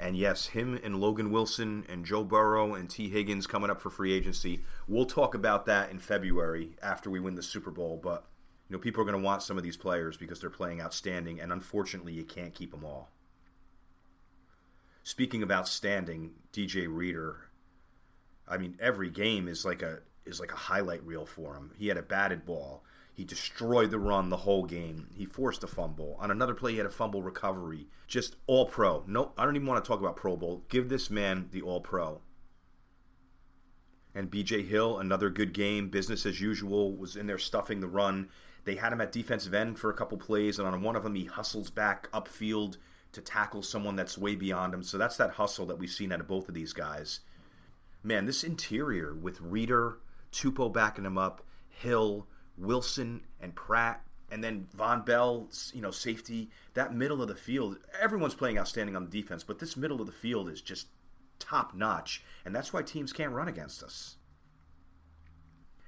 [0.00, 3.10] And yes, him and Logan Wilson and Joe Burrow and T.
[3.10, 4.62] Higgins coming up for free agency.
[4.88, 8.00] We'll talk about that in February after we win the Super Bowl.
[8.02, 8.24] But
[8.68, 11.38] you know, people are going to want some of these players because they're playing outstanding,
[11.38, 13.10] and unfortunately, you can't keep them all.
[15.02, 17.50] Speaking of outstanding, DJ Reader,
[18.48, 21.72] I mean, every game is like a is like a highlight reel for him.
[21.76, 22.84] He had a batted ball.
[23.20, 25.08] He destroyed the run the whole game.
[25.14, 26.16] He forced a fumble.
[26.20, 27.86] On another play, he had a fumble recovery.
[28.06, 29.04] Just all pro.
[29.06, 30.64] No, I don't even want to talk about Pro Bowl.
[30.70, 32.22] Give this man the all pro.
[34.14, 35.90] And BJ Hill, another good game.
[35.90, 38.30] Business as usual, was in there stuffing the run.
[38.64, 41.14] They had him at defensive end for a couple plays, and on one of them,
[41.14, 42.78] he hustles back upfield
[43.12, 44.82] to tackle someone that's way beyond him.
[44.82, 47.20] So that's that hustle that we've seen out of both of these guys.
[48.02, 49.98] Man, this interior with Reader,
[50.32, 52.26] Tupou backing him up, Hill,
[52.60, 56.50] Wilson, and Pratt, and then Vonn Bell, you know, safety.
[56.74, 60.06] That middle of the field, everyone's playing outstanding on the defense, but this middle of
[60.06, 60.86] the field is just
[61.38, 64.16] top notch, and that's why teams can't run against us.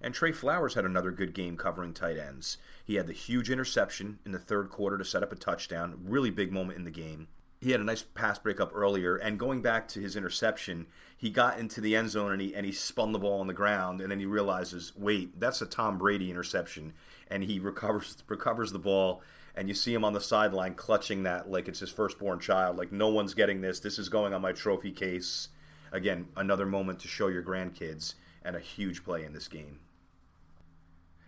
[0.01, 2.59] And Tre Flowers had another good game covering tight ends.
[2.85, 6.31] He had the huge interception in the third quarter to set up a touchdown, really
[6.31, 7.29] big moment in the game.
[7.63, 11.61] He had a nice pass breakup earlier, and going back to his interception, he got
[11.61, 14.11] into the end zone and he and he spun the ball on the ground, and
[14.11, 16.93] then he realizes, wait, that's a Tom Brady interception,
[17.29, 19.23] and he recovers recovers the ball,
[19.55, 22.91] and you see him on the sideline clutching that like it's his firstborn child, like
[22.91, 23.79] no one's getting this.
[23.79, 25.49] This is going on my trophy case.
[25.93, 29.79] Again, another moment to show your grandkids, and a huge play in this game.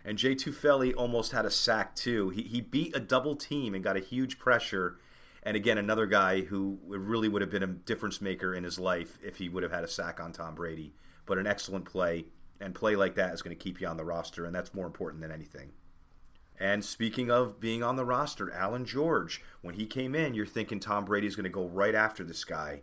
[0.03, 2.29] And Jay Tufele almost had a sack too.
[2.31, 4.97] He, he beat a double team and got a huge pressure.
[5.45, 9.19] And again, another guy who really would have been a difference maker in his life
[9.23, 10.95] if he would have had a sack on Tom Brady.
[11.27, 12.25] But an excellent play,
[12.59, 14.87] and play like that is going to keep you on the roster, and that's more
[14.87, 15.71] important than anything.
[16.59, 20.79] And speaking of being on the roster, Allan George, when he came in, you're thinking
[20.79, 22.81] Tom Brady's going to go right after this guy.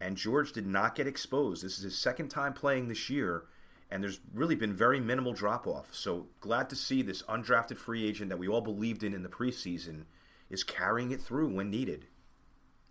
[0.00, 1.62] And George did not get exposed.
[1.62, 3.44] This is his second time playing this year,
[3.90, 5.92] and there's really been very minimal drop off.
[5.92, 9.28] So glad to see this undrafted free agent that we all believed in in the
[9.28, 10.04] preseason
[10.50, 12.06] is carrying it through when needed.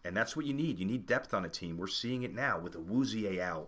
[0.03, 0.79] And that's what you need.
[0.79, 1.77] You need depth on a team.
[1.77, 3.67] We're seeing it now with Awuzie out,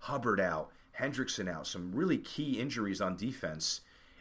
[0.00, 3.80] Hubbard out, Hendrickson out, some really key injuries on defense.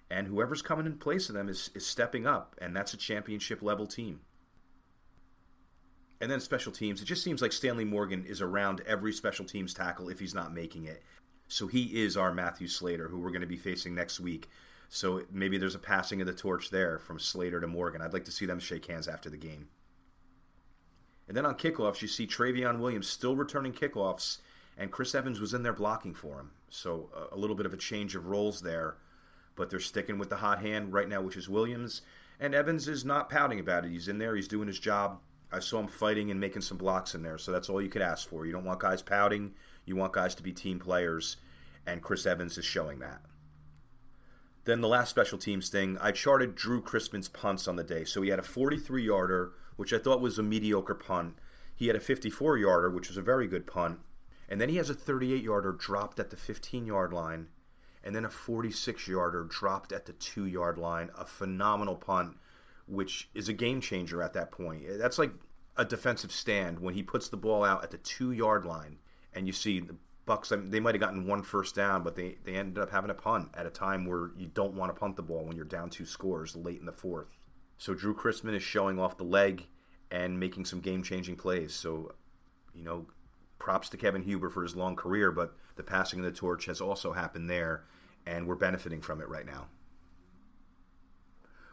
[0.10, 3.62] And whoever's coming in place of them is, is stepping up, and that's a championship
[3.62, 4.22] level team.
[6.20, 7.02] And then special teams.
[7.02, 10.54] It just seems like Stanley Morgan is around every special teams tackle if he's not
[10.54, 11.04] making it.
[11.48, 14.50] So he is our Matthew Slater, who we're going to be facing next week.
[14.90, 18.02] So maybe there's a passing of the torch there from Slater to Morgan.
[18.02, 19.68] I'd like to see them shake hands after the game.
[21.28, 24.40] And then on kickoffs, you see Trayveon Williams still returning kickoffs,
[24.76, 26.52] and Chris Evans was in there blocking for him.
[26.70, 28.98] So a little bit of a change of roles there,
[29.56, 32.02] but they're sticking with the hot hand right now, which is Williams.
[32.40, 33.92] And Evans is not pouting about it.
[33.92, 35.20] He's in there, he's doing his job.
[35.52, 38.02] I saw him fighting and making some blocks in there, so that's all you could
[38.02, 38.48] ask for.
[38.48, 39.54] You don't want guys pouting.
[39.86, 41.38] You want guys to be team players,
[41.86, 43.22] and Chris Evans is showing that.
[44.70, 48.06] Then the last special teams thing, I charted Drue Chrisman's punts on the day.
[48.06, 51.40] So he had a 43 yarder, which I thought was a mediocre punt.
[51.76, 53.98] He had a 54 yarder, which was a very good punt.
[54.48, 57.48] And then he has a 38 yarder dropped at the 15 yard line,
[58.04, 61.10] and then a 46 yarder dropped at the 2 yard line.
[61.18, 62.38] A phenomenal punt,
[62.86, 64.84] which is a game changer at that point.
[65.00, 65.32] That's like
[65.78, 69.00] a defensive stand when he puts the ball out at the 2 yard line
[69.34, 69.96] and you see the
[70.30, 70.52] Bucks.
[70.52, 73.10] I mean, they might have gotten one first down, but they they ended up having
[73.10, 75.66] a punt at a time where you don't want to punt the ball when you're
[75.66, 77.40] down two scores late in the fourth.
[77.80, 79.66] So Drue Chrisman is showing off the leg
[80.12, 81.74] and making some game changing plays.
[81.74, 82.14] So,
[82.76, 83.08] you know,
[83.58, 86.80] props to Kevin Huber for his long career, but the passing of the torch has
[86.80, 87.86] also happened there,
[88.28, 89.68] and we're benefiting from it right now.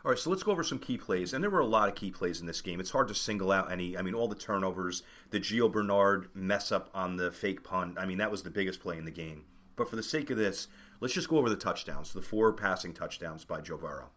[0.07, 1.33] All right, so let's go over some key plays.
[1.33, 2.79] And there were a lot of key plays in this game.
[2.79, 3.99] It's hard to single out any.
[3.99, 7.99] I mean, all the turnovers, the Gio Bernard mess up on the fake punt.
[7.99, 9.47] I mean, that was the biggest play in the game.
[9.75, 10.69] But for the sake of this,
[11.01, 14.11] let's just go over the touchdowns, the four passing touchdowns by Joe Burrow.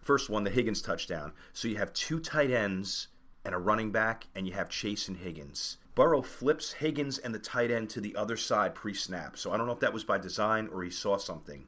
[0.00, 1.34] First one, the Higgins touchdown.
[1.52, 3.08] So you have two tight ends
[3.44, 5.76] and a running back, and you have Chase and Higgins.
[5.94, 9.36] Burrow flips Higgins and the tight end to the other side pre snap.
[9.36, 11.66] So I don't know if that was by design or he saw something.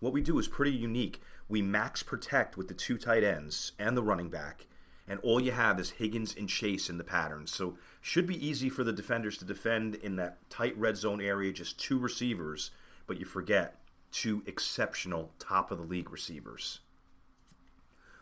[0.00, 1.20] What we do is pretty unique
[1.52, 4.64] we max protect with the two tight ends and the running back,
[5.06, 7.46] and all you have is Higgins and Chase in the pattern.
[7.46, 11.52] So should be easy for the defenders to defend in that tight red zone area,
[11.52, 12.70] just two receivers,
[13.06, 16.80] but you forget two exceptional top of the league receivers.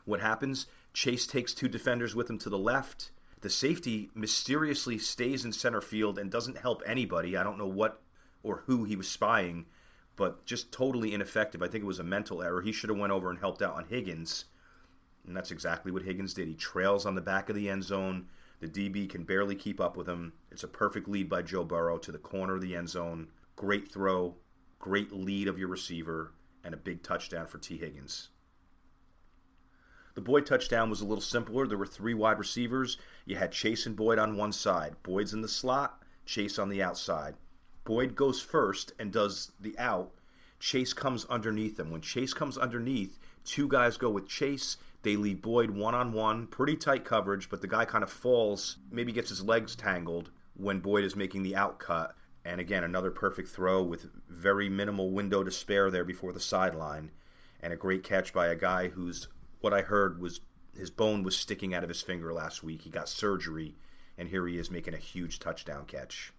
[0.04, 0.66] What happens?
[0.92, 3.12] Chase takes two defenders with him to the left.
[3.42, 7.36] The safety mysteriously stays in center field and doesn't help anybody.
[7.36, 8.02] I don't know what
[8.42, 9.66] or who he was spying,
[10.16, 11.62] but just totally ineffective.
[11.62, 12.62] I think it was a mental error.
[12.62, 14.46] He should have went over and helped out on Higgins,
[15.26, 16.48] and that's exactly what Higgins did.
[16.48, 18.26] He trails on the back of the end zone.
[18.60, 20.34] The DB can barely keep up with him.
[20.50, 23.28] It's a perfect lead by Joe Burrow to the corner of the end zone.
[23.56, 24.36] Great throw,
[24.78, 27.78] great lead of your receiver, and a big touchdown for T.
[27.78, 28.28] Higgins.
[30.14, 31.66] The Boyd touchdown was a little simpler.
[31.66, 32.98] There were three wide receivers.
[33.24, 34.96] You had Chase and Boyd on one side.
[35.02, 37.36] Boyd's in the slot, Chase on the outside.
[37.90, 40.12] Boyd goes first and does the out.
[40.60, 41.90] Chase comes underneath him.
[41.90, 44.76] When Chase comes underneath, two guys go with Chase.
[45.02, 48.76] They leave Boyd one on one, pretty tight coverage, but the guy kind of falls,
[48.92, 52.14] maybe gets his legs tangled when Boyd is making the out cut.
[52.44, 57.10] And again, another perfect throw with very minimal window to spare there before the sideline.
[57.60, 59.26] And a great catch by a guy who's,
[59.60, 60.42] what I heard was
[60.78, 62.82] his bone was sticking out of his finger last week.
[62.82, 63.74] He got surgery,
[64.16, 66.32] and here he is making a huge touchdown catch.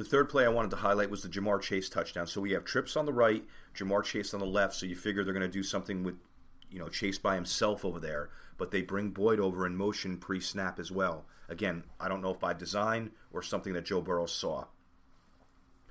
[0.00, 2.26] The third play I wanted to highlight was the Ja'Marr Chase touchdown.
[2.26, 3.44] So we have trips on the right,
[3.76, 4.74] Ja'Marr Chase on the left.
[4.74, 6.14] So you figure they're going to do something with,
[6.70, 8.30] you know, Chase by himself over there.
[8.56, 11.26] But they bring Boyd over in motion pre snap as well.
[11.50, 14.68] Again, I don't know if by design or something that Joe Burrow saw.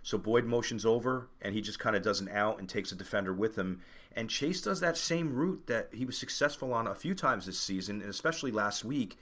[0.01, 2.95] So Boyd motions over, and he just kind of does an out and takes a
[2.95, 3.81] defender with him.
[4.15, 7.59] And Chase does that same route that he was successful on a few times this
[7.59, 9.19] season, and especially last week,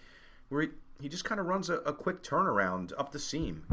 [0.48, 0.70] where he,
[1.02, 3.66] he just kind of runs a, a quick turnaround up the seam.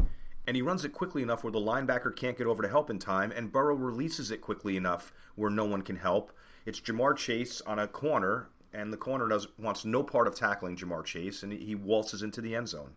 [0.47, 2.99] And he runs it quickly enough where the linebacker can't get over to help in
[2.99, 6.31] time, and Burrow releases it quickly enough where no one can help.
[6.65, 10.75] It's Ja'Marr Chase on a corner, and the corner does wants no part of tackling
[10.75, 12.93] Ja'Marr Chase, and he waltzes into the end zone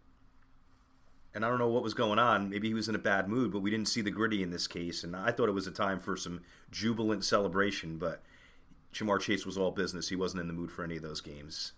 [1.35, 2.51] and I don't know what was going on.
[2.51, 4.67] Maybe he was in a bad mood, but we didn't see the gritty in this
[4.67, 5.05] case.
[5.05, 8.23] And I thought it was a time for some jubilant celebration, but
[8.93, 10.09] Ja'Marr Chase was all business.
[10.09, 11.73] He wasn't in the mood for any of those games.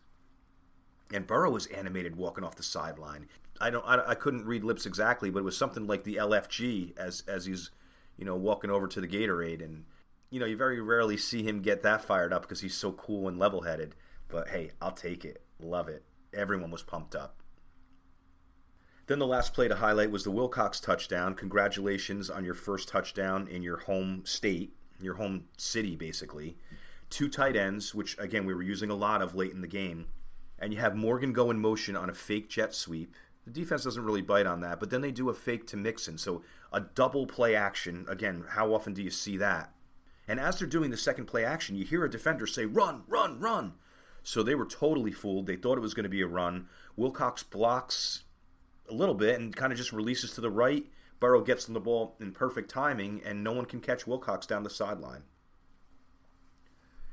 [1.13, 3.27] And Burrow was animated walking off the sideline.
[3.61, 6.97] I don't, I, I couldn't read lips exactly, but it was something like the LFG
[6.97, 7.71] as as he's,
[8.17, 9.63] you know, walking over to the Gatorade.
[9.63, 9.85] And
[10.31, 13.29] you know, you very rarely see him get that fired up because he's so cool
[13.29, 13.95] and level headed.
[14.29, 15.43] But hey, I'll take it.
[15.61, 16.05] Love it.
[16.33, 17.41] Everyone was pumped up.
[19.11, 21.35] Then the last play to highlight was the Wilcox touchdown.
[21.35, 26.57] Congratulations on your first touchdown in your home state, your home city, basically.
[27.11, 30.07] Two tight ends, which again we were using a lot of late in the game,
[30.61, 33.17] and you have Morgan go in motion on a fake jet sweep.
[33.53, 36.19] The defense doesn't really bite on that, but then they do a fake to Mixon,
[36.19, 38.07] so a double play action.
[38.09, 39.75] Again, how often do you see that?
[40.29, 43.41] And as they're doing the second play action, you hear a defender say, "Run, run,
[43.41, 43.75] run!"
[44.23, 45.47] So they were totally fooled.
[45.47, 46.69] They thought it was going to be a run.
[46.95, 48.23] Wilcox blocks
[48.89, 50.87] a little bit and kind of just releases to the right.
[51.19, 54.63] Burrow gets on the ball in perfect timing, and no one can catch Wilcox down
[54.63, 55.25] the sideline.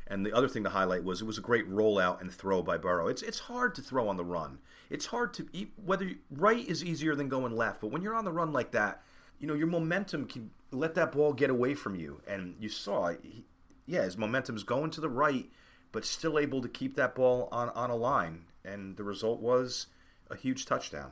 [0.10, 2.78] And the other thing to highlight was it was a great rollout and throw by
[2.78, 3.08] Burrow.
[3.08, 4.60] It's it's hard to throw on the run.
[4.90, 5.48] It's hard to
[5.84, 9.04] whether right is easier than going left, but when you're on the run like that,
[9.40, 12.22] you know your momentum can let that ball get away from you.
[12.28, 13.46] And you saw, he,
[13.86, 15.50] yeah, his momentum's going to the right,
[15.92, 18.46] but still able to keep that ball on on a line.
[18.64, 19.88] And the result was
[20.30, 21.12] a huge touchdown.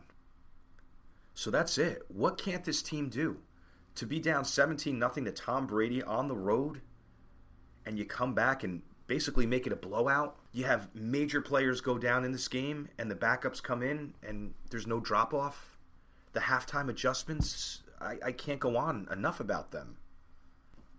[1.33, 2.03] So that's it.
[2.07, 3.41] What can't this team do?
[3.95, 6.81] To be down 17 nothing to Tom Brady on the road
[7.85, 10.37] and you come back and basically make it a blowout.
[10.51, 14.53] You have major players go down in this game and the backups come in and
[14.69, 15.77] there's no drop off.
[16.33, 19.97] The halftime adjustments, I, I can't go on enough about them.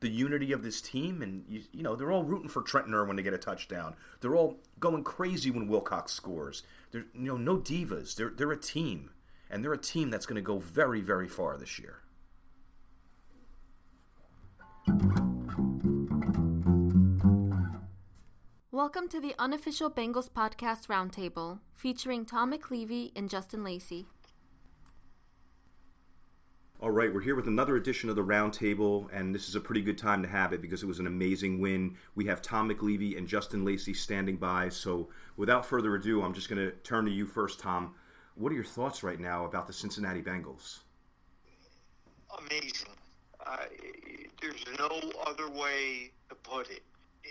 [0.00, 3.16] The unity of this team, and you, you know, they're all rooting for Trenton Irwin
[3.16, 3.96] to get a touchdown.
[4.20, 6.62] They're all going crazy when Wilcox scores.
[6.90, 8.14] They're, you know, no divas.
[8.14, 9.10] They're, they're a team
[9.50, 12.00] and they're a team that's going to go very, very far this year.
[18.76, 24.04] Welcome to the unofficial Bengals podcast roundtable, featuring Tom McLeavey and Justin Lacey.
[26.80, 29.80] All right, we're here with another edition of the roundtable, and this is a pretty
[29.80, 31.96] good time to have it because it was an amazing win.
[32.16, 34.68] We have Tom McLeavey and Justin Lacey standing by.
[34.68, 35.08] So,
[35.38, 37.94] without further ado, I'm just going to turn to you first, Tom.
[38.34, 40.80] What are your thoughts right now about the Cincinnati Bengals?
[42.40, 42.90] Amazing.
[43.40, 43.56] Uh,
[44.42, 46.82] there's no other way to put it.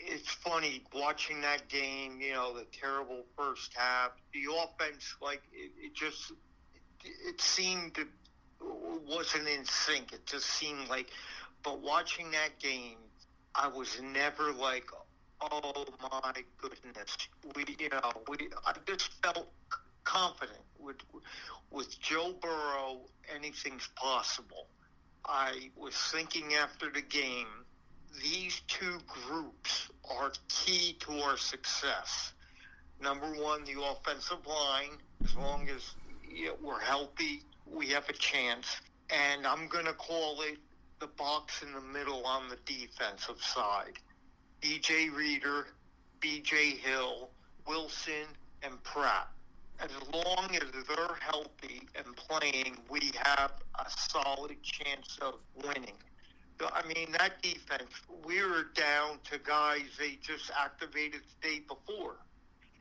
[0.07, 2.19] It's funny watching that game.
[2.19, 4.11] You know, the terrible first half.
[4.33, 6.31] The offense, like it, it just,
[7.03, 8.07] it seemed to
[9.07, 10.13] wasn't in sync.
[10.13, 11.07] It just seemed like.
[11.63, 12.97] But watching that game,
[13.55, 14.85] I was never like,
[15.41, 17.17] oh my goodness.
[17.55, 18.49] We, you know, we.
[18.65, 19.47] I just felt
[20.03, 20.97] confident with
[21.71, 23.01] with Joe Burrow.
[23.33, 24.67] Anything's possible.
[25.25, 27.47] I was thinking after the game,
[28.21, 32.33] these two groups are key to our success.
[33.01, 34.97] Number one, the offensive line.
[35.23, 35.95] As long as
[36.61, 38.81] we're healthy, we have a chance.
[39.09, 40.57] And I'm going to call it
[40.99, 43.99] the box in the middle on the defensive side.
[44.61, 45.67] DJ Reader,
[46.21, 47.29] BJ Hill,
[47.67, 48.27] Wilson,
[48.63, 49.29] and Pratt
[49.79, 55.95] as long as they're healthy and playing, we have a solid chance of winning.
[56.61, 57.91] I mean, that defense,
[58.25, 62.15] we were down to guys they just activated the day before.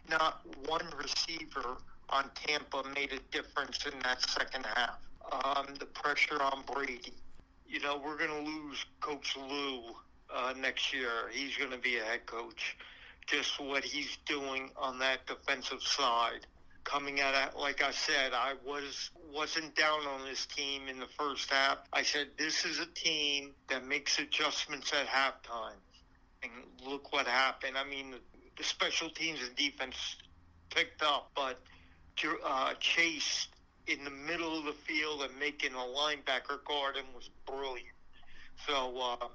[0.09, 1.77] Not one receiver
[2.11, 4.99] on Tampa made a difference in that second half.
[5.33, 7.15] Um, the pressure on Brady.
[7.67, 9.83] You know, we're going to lose Coach Lou
[10.33, 11.31] uh, next year.
[11.33, 12.77] He's going to be a head coach.
[13.27, 16.47] Just what he's doing on that defensive side
[16.85, 17.59] coming at it.
[17.59, 21.79] Like I said, I was wasn't down on this team in the first half.
[21.93, 25.81] I said this is a team that makes adjustments at halftime,
[26.43, 26.53] and
[26.87, 27.77] look what happened.
[27.77, 28.15] I mean,
[28.57, 29.97] the, special teams and defense
[30.71, 31.61] picked up, but
[32.45, 33.49] uh, Chase
[33.87, 37.89] in the middle of the field and making a linebacker guard him was brilliant.
[38.67, 38.97] So.
[38.99, 39.27] Uh,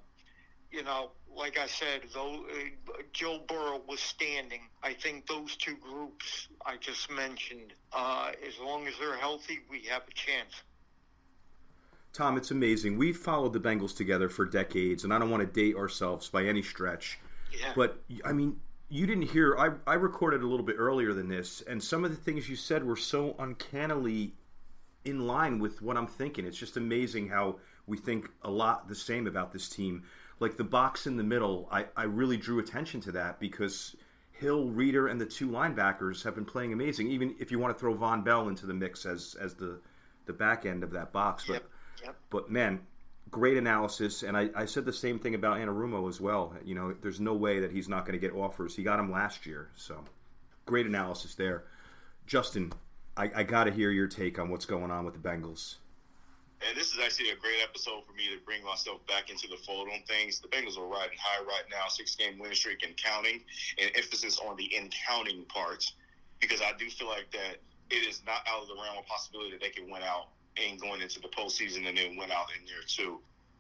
[0.72, 5.76] you know, like I said, though uh, Joe Burrow was standing, I think those two
[5.78, 10.64] groups I just mentioned, uh, as long as they're healthy, we have a chance.
[12.14, 12.98] Tom, it's amazing.
[12.98, 16.46] We've followed the Bengals together for decades, and I don't want to date ourselves by
[16.46, 17.20] any stretch.
[17.52, 17.74] Yeah.
[17.76, 18.60] But I mean,
[18.90, 19.58] you didn't hear.
[19.58, 22.56] I I recorded a little bit earlier than this, and some of the things you
[22.56, 24.34] said were so uncannily
[25.06, 26.46] in line with what I'm thinking.
[26.46, 30.04] It's just amazing how we think a lot the same about this team.
[30.40, 33.96] Like the box in the middle, I, I really drew attention to that because
[34.32, 37.10] Hill, Reader, and the two linebackers have been playing amazing.
[37.10, 39.80] Even if you want to throw Vonn Bell into the mix as as the
[40.26, 41.64] the back end of that box, but Yep,
[42.06, 42.16] yep.
[42.30, 42.80] but man,
[43.32, 44.24] great analysis.
[44.24, 46.56] And I, I said the same thing about Anarumo as well.
[46.64, 48.76] You know, there's no way that he's not going to get offers.
[48.76, 50.04] He got him last year, so
[50.66, 51.64] great analysis there.
[52.26, 52.72] Justin,
[53.18, 55.76] I, I got to hear your take on what's going on with the Bengals.
[56.68, 59.56] And this is actually a great episode for me to bring myself back into the
[59.58, 60.40] fold on things.
[60.40, 63.42] The Bengals are riding high right now, six game win streak and counting,
[63.80, 65.94] and emphasis on the in counting parts
[66.40, 67.58] because I do feel like that
[67.90, 70.80] it is not out of the realm of possibility that they can win out and
[70.80, 73.20] going into the postseason and then win out in there too.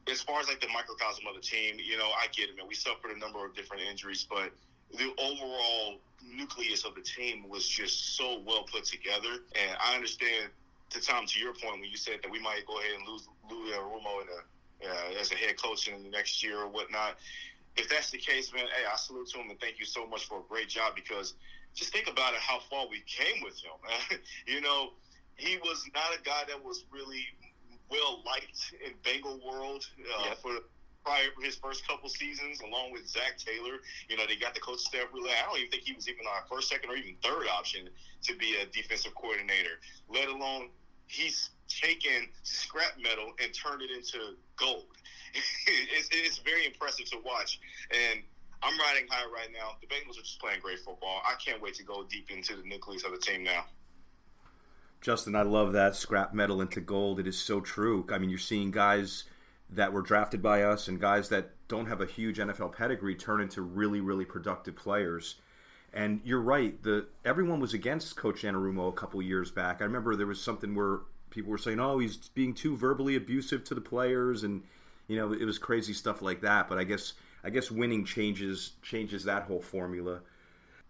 [0.09, 2.67] As far as like the microcosm of the team, you know, I get it, man.
[2.67, 4.51] We suffered a number of different injuries, but
[4.97, 9.43] the overall nucleus of the team was just so well put together.
[9.55, 10.49] And I understand
[10.89, 13.27] to Tom, to your point, when you said that we might go ahead and lose
[13.49, 17.17] Lou Anarumo in a, uh, as a head coach in the next year or whatnot.
[17.77, 20.27] If that's the case, man, hey, I salute to him and thank you so much
[20.27, 21.35] for a great job because
[21.75, 23.71] just think about it, how far we came with him.
[23.87, 24.19] Man.
[24.47, 24.93] you know,
[25.35, 27.23] he was not a guy that was really
[27.89, 29.85] well liked in Bengal world
[30.17, 30.33] uh, Yeah.
[30.41, 30.51] for
[31.03, 33.79] prior his first couple seasons, along with Zac Taylor.
[34.09, 35.31] You know, they got the coach staff really.
[35.31, 37.89] I don't even think he was even our first, second, or even third option
[38.23, 39.79] to be a defensive coordinator.
[40.13, 40.69] Let alone
[41.07, 44.85] he's taken scrap metal and turned it into gold.
[45.67, 47.59] it's, it's very impressive to watch,
[47.91, 48.21] and.
[48.61, 49.77] I'm riding high right now.
[49.79, 51.21] The Bengals are just playing great football.
[51.25, 53.63] I can't wait to go deep into the nucleus of the team now.
[55.01, 57.19] Justin, I love that scrap metal into gold.
[57.19, 58.05] It is so true.
[58.11, 59.23] I mean, you're seeing guys
[59.71, 63.41] that were drafted by us and guys that don't have a huge NFL pedigree turn
[63.41, 65.35] into really, really productive players.
[65.93, 66.81] And you're right.
[66.83, 69.81] The everyone was against Coach Anarumo a couple years back.
[69.81, 70.99] I remember there was something where
[71.29, 74.63] people were saying, "Oh, he's being too verbally abusive to the players," and
[75.07, 76.69] you know, it was crazy stuff like that.
[76.69, 77.13] But I guess
[77.43, 80.21] I guess winning changes changes that whole formula.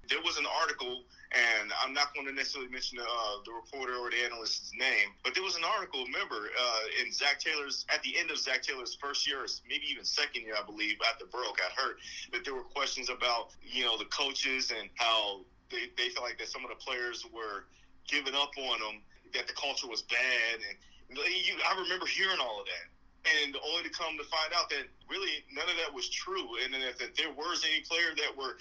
[0.09, 3.05] there was an article, and I'm not going to necessarily mention uh,
[3.45, 6.03] the reporter or the analyst's name, but there was an article.
[6.05, 9.85] Remember, uh, in Zac Taylor's at the end of Zac Taylor's first year, or maybe
[9.91, 11.97] even second year, I believe, after Burrow got hurt,
[12.33, 16.39] that there were questions about you know the coaches and how they, they felt like
[16.39, 17.69] that some of the players were
[18.07, 19.01] giving up on them,
[19.33, 22.89] that the culture was bad, and you, I remember hearing all of that
[23.27, 26.73] and only to come to find out that really none of that was true, and
[26.73, 28.57] then if that there was any player that were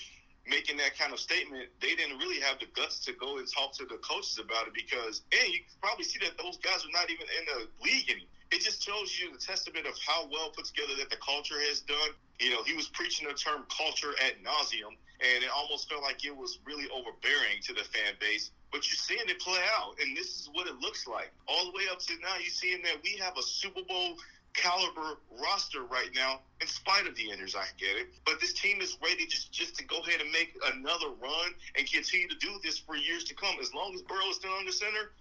[0.48, 3.72] making that kind of statement, they didn't really have the guts to go and talk
[3.78, 7.10] to the coaches about it because, and you probably see that those guys are not
[7.10, 8.28] even in the league anymore.
[8.50, 11.80] It just shows you the testament of how well put together that the culture has
[11.80, 12.16] done.
[12.40, 16.24] You know, he was preaching the term culture ad nauseum, and it almost felt like
[16.24, 18.50] it was really overbearing to the fan base.
[18.72, 21.30] But you're seeing it play out, and this is what it looks like.
[21.46, 24.16] All the way up to now, you're seeing that we have a Super Bowl
[24.54, 27.54] caliber roster right now, in spite of the injuries.
[27.54, 30.56] I get it, but this team is ready just just to go ahead and make
[30.74, 33.54] another run and continue to do this for years to come.
[33.60, 35.12] As long as Burrow is still under center,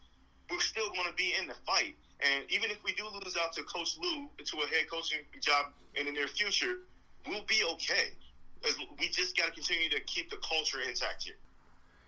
[0.50, 1.96] we're still going to be in the fight.
[2.22, 5.68] And even if we do lose out to Coach Lou to a head coaching job
[5.96, 6.78] in the near future,
[7.28, 8.10] we'll be okay.
[8.68, 11.36] As we just got to continue to keep the culture intact here.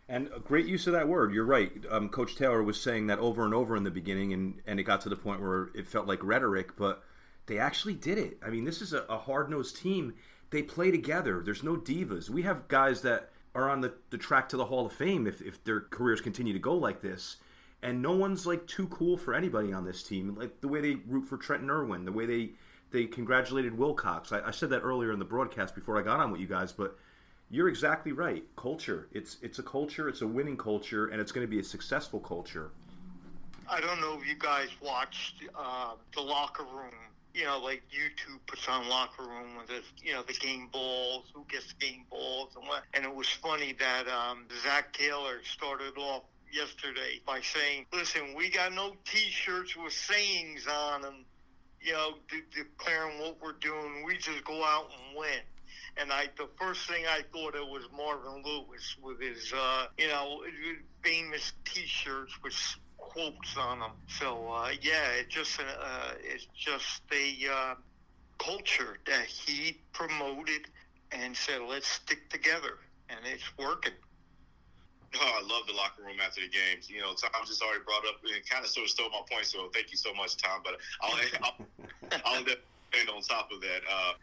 [0.08, 1.32] And a great use of that word.
[1.32, 1.72] You're right.
[1.92, 4.84] Um, Coach Taylor was saying that over and over in the beginning, and, and it
[4.84, 7.04] got to the point where it felt like rhetoric, but
[7.50, 8.38] they actually did it.
[8.46, 10.14] I mean, this is a, a hard nosed team.
[10.52, 11.42] They play together.
[11.44, 12.30] There's no divas.
[12.30, 15.42] We have guys that are on the, the track to the Hall of Fame if,
[15.42, 17.38] if their careers continue to go like this.
[17.82, 20.36] And no one's like too cool for anybody on this team.
[20.36, 22.52] Like the way they root for Trenton Irwin, the way they
[22.92, 24.32] they congratulated Wilcox.
[24.32, 26.72] I, I said that earlier in the broadcast before I got on with you guys,
[26.72, 26.98] but
[27.50, 28.44] you're exactly right.
[28.58, 29.08] Culture.
[29.12, 30.10] It's it's a culture.
[30.10, 32.72] It's a winning culture, and it's going to be a successful culture.
[33.70, 36.92] I don't know if you guys watched uh, the locker room.
[37.34, 41.26] You know, like YouTube puts on locker room with the you know the game balls,
[41.34, 42.84] who gets game balls, and what.
[42.94, 48.50] And it was funny that um, Zac Taylor started off yesterday by saying, "Listen, we
[48.50, 51.26] got no T-shirts with sayings on them.
[51.82, 54.04] You know, de- declaring what we're doing.
[54.06, 55.40] We just go out and win."
[55.98, 60.08] And I, the first thing I thought it was Marvin Lewis with his, uh, you
[60.08, 60.42] know,
[61.04, 62.54] famous T-shirts with
[63.10, 63.92] quotes on them.
[64.08, 67.76] So uh, yeah, it just uh, it's just a uh,
[68.38, 70.68] culture that he promoted
[71.12, 72.78] and said, let's stick together,
[73.10, 73.94] and it's working.
[75.16, 76.88] Oh, I love the locker room after the games.
[76.88, 79.46] You know, Tom just already brought up and kind of sort of stole my point.
[79.46, 80.62] So thank you so much, Tom.
[80.64, 81.66] But I'll I'll,
[82.26, 82.46] I'll
[82.94, 83.82] end on top of that.
[83.90, 84.14] Uh,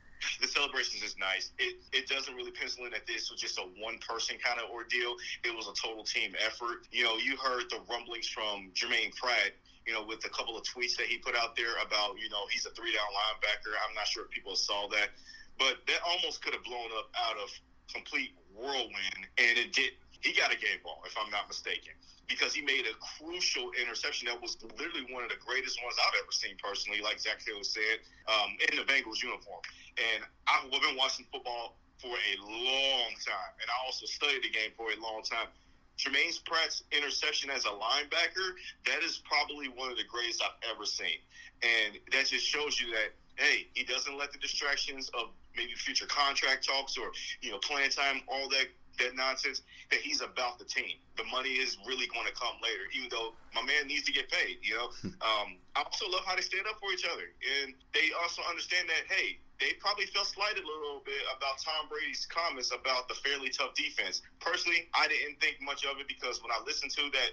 [0.41, 1.51] the celebrations is nice.
[1.59, 4.71] It it doesn't really pencil in that this was just a one person kind of
[4.71, 5.17] ordeal.
[5.45, 6.87] It was a total team effort.
[6.91, 9.53] You know, you heard the rumblings from Germaine Pratt.
[9.87, 12.43] You know, with a couple of tweets that he put out there about you know
[12.51, 13.71] he's a three down linebacker.
[13.87, 15.14] I'm not sure if people saw that,
[15.59, 17.49] but that almost could have blown up out of
[17.93, 19.93] complete whirlwind, and it did.
[20.21, 21.93] He got a game ball, if I'm not mistaken
[22.29, 26.14] because he made a crucial interception that was literally one of the greatest ones I've
[26.23, 29.62] ever seen personally, like Zac Taylor said, um, in the Bengals uniform.
[29.97, 34.75] And I've been watching football for a long time, and I also studied the game
[34.77, 35.49] for a long time.
[35.97, 40.85] Germaine Pratt's interception as a linebacker, that is probably one of the greatest I've ever
[40.85, 41.23] seen.
[41.62, 46.05] And that just shows you that, hey, he doesn't let the distractions of maybe future
[46.05, 48.67] contract talks or, you know, playing time, all that
[48.99, 50.99] that nonsense that he's about the team.
[51.16, 54.30] The money is really going to come later, even though my man needs to get
[54.30, 54.59] paid.
[54.62, 54.88] You know,
[55.24, 57.32] um, I also love how they stand up for each other,
[57.62, 61.88] and they also understand that hey, they probably felt slighted a little bit about Tom
[61.88, 64.20] Brady's comments about the fairly tough defense.
[64.40, 67.32] Personally, I didn't think much of it because when I listened to that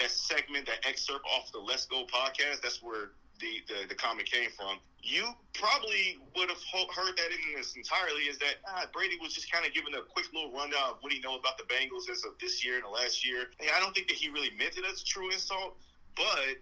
[0.00, 4.30] that segment, that excerpt off the Let's Go podcast, that's where the, the, the comment
[4.30, 5.24] came from, you
[5.54, 6.60] probably would have
[6.94, 10.02] heard that in this entirely is that ah, Brady was just kind of giving a
[10.02, 12.84] quick little rundown of what he know about the Bengals as of this year and
[12.84, 13.48] the last year.
[13.58, 15.76] Hey, I don't think that he really meant it as a true insult,
[16.16, 16.60] but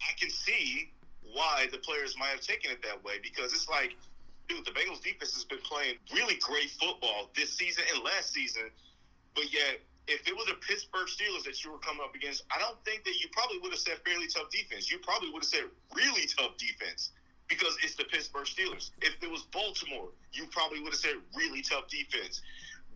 [0.00, 0.90] I can see
[1.32, 3.96] why the players might have taken it that way because it's like,
[4.48, 8.70] dude, the Bengals defense has been playing really great football this season and last season,
[9.34, 12.58] but yet if it was a Pittsburgh Steelers that you were coming up against, I
[12.58, 14.90] don't think that you probably would have said fairly tough defense.
[14.90, 17.10] You probably would have said really tough defense
[17.48, 18.90] because it's the Pittsburgh Steelers.
[19.00, 22.42] If it was Baltimore, you probably would have said really tough defense.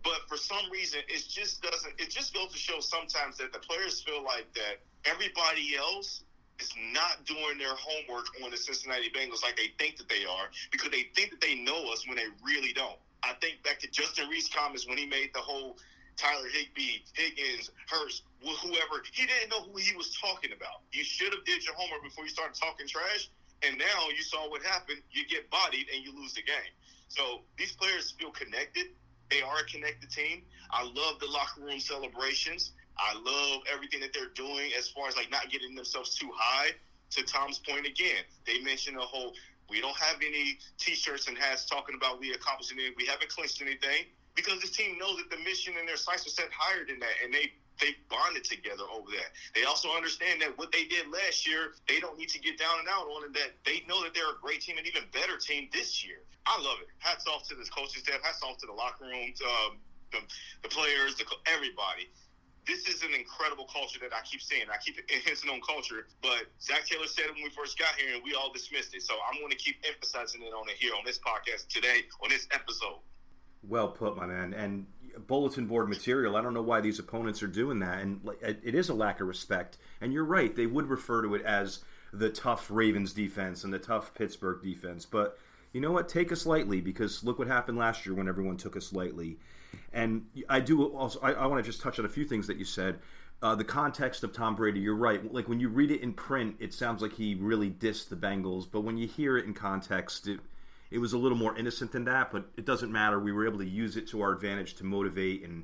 [0.03, 1.93] But for some reason, it just doesn't.
[1.97, 6.23] It just goes to show sometimes that the players feel like that everybody else
[6.59, 10.49] is not doing their homework on the Cincinnati Bengals like they think that they are
[10.71, 12.97] because they think that they know us when they really don't.
[13.23, 15.77] I think back to Justin Reid's comments when he made the whole
[16.19, 19.01] Tyler Higbee, Higgins, Hurst, whoever.
[19.13, 20.83] He didn't know who he was talking about.
[20.91, 23.29] You should have did your homework before you started talking trash.
[23.63, 24.99] And now you saw what happened.
[25.11, 26.75] You get bodied and you lose the game.
[27.07, 28.87] So these players feel connected.
[29.31, 30.43] They are a connected team.
[30.71, 32.73] I love the locker room celebrations.
[32.97, 36.71] I love everything that they're doing as far as like not getting themselves too high.
[37.11, 39.33] To Tom's point again, they mentioned a whole
[39.69, 42.93] we don't have any t-shirts and hats talking about we accomplished anything.
[42.97, 44.05] We haven't clinched anything
[44.39, 47.15] because this team knows that the mission and their sights are set higher than that,
[47.23, 49.31] and they they bonded together over that.
[49.55, 52.79] They also understand that what they did last year, they don't need to get down
[52.79, 55.39] and out on, and that they know that they're a great team, and even better
[55.39, 56.19] team this year.
[56.45, 56.91] I love it.
[56.99, 58.19] Hats off to this coaching staff.
[58.23, 59.79] Hats off to the locker room, to, um,
[60.11, 60.19] the,
[60.63, 62.11] the players, the, everybody.
[62.67, 64.67] This is an incredible culture that I keep saying.
[64.67, 68.11] I keep hinting on culture, but Zac Taylor said it when we first got here,
[68.13, 69.07] and we all dismissed it.
[69.07, 72.27] So I'm going to keep emphasizing it on it here on this podcast today, on
[72.27, 72.99] this episode.
[73.63, 74.53] Well put, my man.
[74.53, 74.87] And
[75.27, 76.35] bulletin board material.
[76.35, 79.27] I don't know why these opponents are doing that, and it is a lack of
[79.27, 79.77] respect.
[80.01, 81.79] And you're right; they would refer to it as
[82.13, 85.05] the tough Ravens defense and the tough Pittsburgh defense.
[85.05, 85.37] But
[85.73, 86.09] you know what?
[86.09, 89.37] Take us lightly because look what happened last year when everyone took us lightly.
[89.93, 91.19] And I do also.
[91.21, 92.99] I, I want to just touch on a few things that you said.
[93.41, 95.33] Uh, the context of Tom Brady, you're right.
[95.33, 98.67] Like when you read it in print, it sounds like he really dissed the Bengals,
[98.69, 100.41] but when you hear it in context, it,
[100.91, 103.19] it was a little more innocent than that, but it doesn't matter.
[103.19, 105.63] We were able to use it to our advantage to motivate, and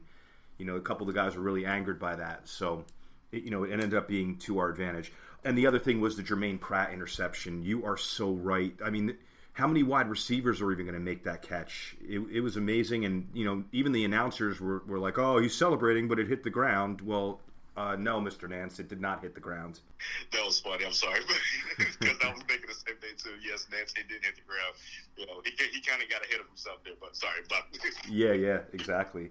[0.58, 2.48] you know, a couple of the guys were really angered by that.
[2.48, 2.86] So,
[3.32, 5.12] it, you know, it ended up being to our advantage.
[5.44, 7.64] And the other thing was the Germaine Pratt interception.
[7.64, 8.74] You are so right.
[8.84, 9.18] I mean,
[9.54, 11.96] how many wide receivers are even going to make that catch?
[12.02, 15.56] It, it, was amazing, and you know, even the announcers were, were like, "Oh, he's
[15.56, 17.42] celebrating, but it hit the ground." Well,
[17.78, 18.50] uh, no, Mr.
[18.50, 19.80] Nantz, it did not hit the ground.
[20.32, 20.86] That was funny.
[20.86, 21.22] I'm sorry,
[21.78, 23.32] because I was thinking the same thing too.
[23.42, 24.76] Yes, Nantz, it did hit the ground.
[25.18, 27.64] You know, he, he kind of got ahead of himself there, but sorry, but
[28.10, 29.30] yeah, yeah, exactly.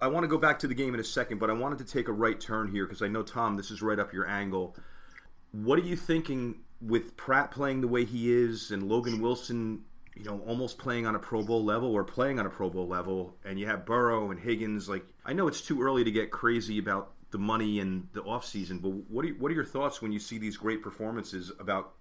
[0.00, 1.84] I want to go back to the game in a second, but I wanted to
[1.84, 4.76] take a right turn here because I know Tom, this is right up your angle.
[5.52, 9.82] What are you thinking with Pratt playing the way he is and Logan Wilson,
[10.16, 12.88] you know, almost playing on a Pro Bowl level or playing on a Pro Bowl
[12.88, 14.88] level, and you have Burrow and Higgins?
[14.88, 18.44] Like, I know it's too early to get crazy about the money and the off
[18.44, 18.78] season.
[18.78, 21.92] But what are what are your thoughts when you see these great performances about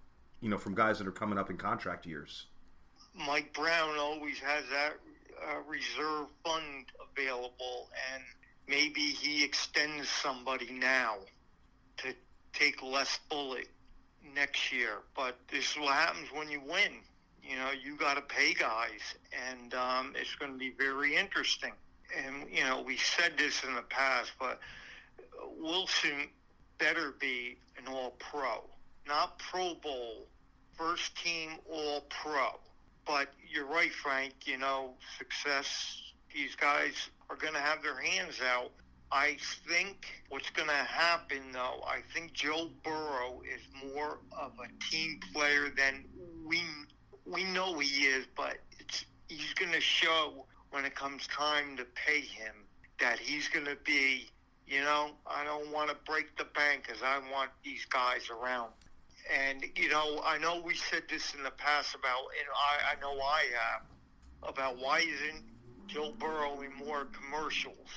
[0.42, 2.46] you know from guys that are coming up in contract years?
[3.16, 4.94] Mike Brown always has that
[5.48, 8.24] uh, reserve fund available, and
[8.68, 11.16] maybe he extends somebody now
[11.98, 12.14] to
[12.54, 13.68] take less bullet
[14.36, 15.00] next year.
[15.16, 17.02] But this is what happens when you win.
[17.44, 19.16] You know, you got to pay guys,
[19.50, 21.72] and um, it's going to be very interesting.
[22.16, 24.60] And you know, we said this in the past, but
[25.58, 26.30] Wilson
[26.78, 28.64] better be an All Pro,
[29.08, 30.28] not Pro Bowl,
[30.78, 32.60] first team All Pro.
[33.06, 34.34] But you're right, Frank.
[34.46, 36.02] You know, success.
[36.34, 38.72] These guys are going to have their hands out.
[39.12, 39.38] I
[39.68, 43.62] think what's going to happen, though, I think Joe Burrow is
[43.94, 46.06] more of a team player than
[46.46, 46.62] we
[47.26, 51.86] we know he is, but it's, he's going to show when it comes time to
[51.96, 52.54] pay him
[53.00, 54.28] that he's going to be,
[54.70, 58.72] you know, I don't want to break the bank because I want these guys around.
[59.34, 63.02] And, you know, I know we said this in the past about, and I, I
[63.02, 63.82] know I have,
[64.54, 65.44] about why isn't
[65.88, 67.88] Joe Burrow in more commercials?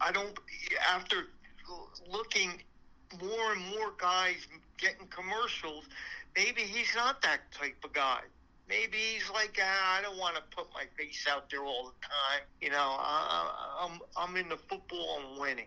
[0.00, 0.38] I don't,
[0.88, 1.26] after
[2.08, 2.62] looking
[3.20, 4.46] more and more guys
[4.78, 5.84] getting commercials,
[6.36, 8.20] maybe he's not that type of guy.
[8.68, 12.06] Maybe he's like, ah, I don't want to put my face out there all the
[12.06, 12.46] time.
[12.60, 15.66] You know, I, I'm I'm in the football and winning.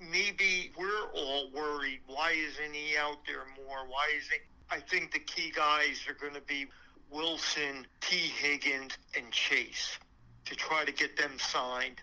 [0.00, 2.00] Maybe we're all worried.
[2.06, 3.86] Why isn't he out there more?
[3.88, 4.40] Why isn't?
[4.70, 6.66] I think the key guys are going to be
[7.10, 8.16] Wilson, T.
[8.16, 9.98] Higgins, and Chase
[10.44, 12.00] to try to get them signed.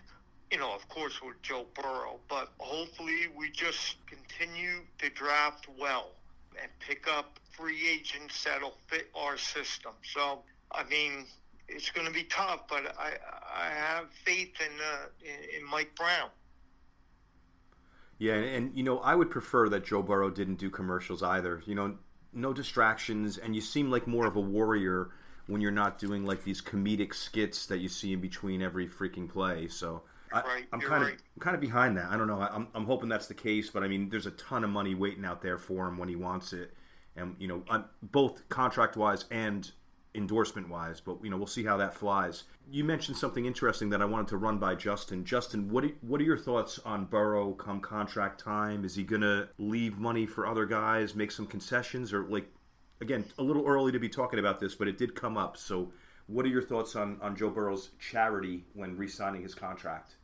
[0.50, 6.12] You know, of course, with Joe Burrow, but hopefully we just continue to draft well
[6.60, 9.92] and pick up free agents that'll fit our system.
[10.02, 11.26] So, I mean,
[11.68, 13.12] it's going to be tough, but I
[13.54, 16.28] I have faith in uh, in, in Mike Brown.
[18.18, 21.62] Yeah, and, you know, I would prefer that Joe Burrow didn't do commercials either.
[21.66, 21.96] You know,
[22.32, 25.10] no distractions, and you seem like more of a warrior
[25.46, 29.28] when you're not doing like these comedic skits that you see in between every freaking
[29.28, 29.68] play.
[29.68, 30.02] So.
[30.32, 31.18] I, am kind of right.
[31.36, 32.06] I'm kind of behind that.
[32.10, 32.40] I don't know.
[32.40, 35.24] I'm, I'm hoping that's the case, but I mean, there's a ton of money waiting
[35.24, 36.72] out there for him when he wants it
[37.16, 39.70] and you know, I'm, both contract wise and
[40.14, 41.00] endorsement wise.
[41.00, 42.44] But you know, we'll see how that flies.
[42.70, 45.24] You mentioned something interesting that I wanted to run by Justin.
[45.24, 48.84] Justin, what are, what are your thoughts on Burrow come contract time?
[48.84, 52.46] Is he gonna leave money for other guys, make some concessions, or like
[53.00, 55.56] again, a little early to be talking about this, but it did come up.
[55.56, 55.92] So,
[56.26, 60.16] what are your thoughts on on Joe Burrow's charity when re-signing his contract?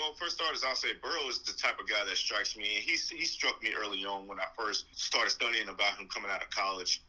[0.00, 2.64] Well, first starters, I'll say Burrow is the type of guy that strikes me.
[2.64, 6.42] He's, he struck me early on when I first started studying about him coming out
[6.42, 7.02] of college.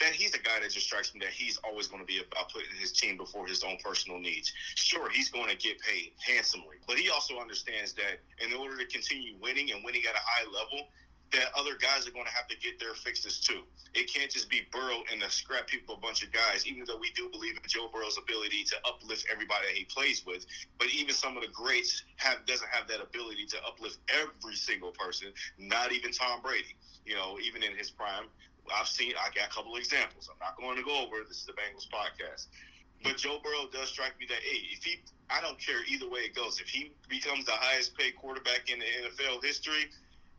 [0.00, 2.52] That he's a guy that just strikes me that he's always going to be about
[2.52, 4.52] putting his team before his own personal needs.
[4.76, 8.86] Sure, he's going to get paid handsomely, but he also understands that in order to
[8.86, 10.86] continue winning and winning at a high level,
[11.32, 13.62] that other guys are going to have to get their fixes too.
[13.94, 16.96] It can't just be Burrow and the scrap people, a bunch of guys, even though
[16.96, 20.46] we do believe in Joe Burrow's ability to uplift everybody that he plays with.
[20.78, 24.92] But even some of the greats have doesn't have that ability to uplift every single
[24.92, 25.28] person,
[25.58, 26.76] not even Tom Brady.
[27.04, 28.24] You know, even in his prime.
[28.74, 30.28] I've seen I got a couple of examples.
[30.30, 32.46] I'm not going to go over this is the Bengals podcast.
[33.02, 35.00] But Joe Burrow does strike me that hey, if he
[35.30, 36.60] I don't care either way it goes.
[36.60, 39.90] If he becomes the highest paid quarterback in the NFL history,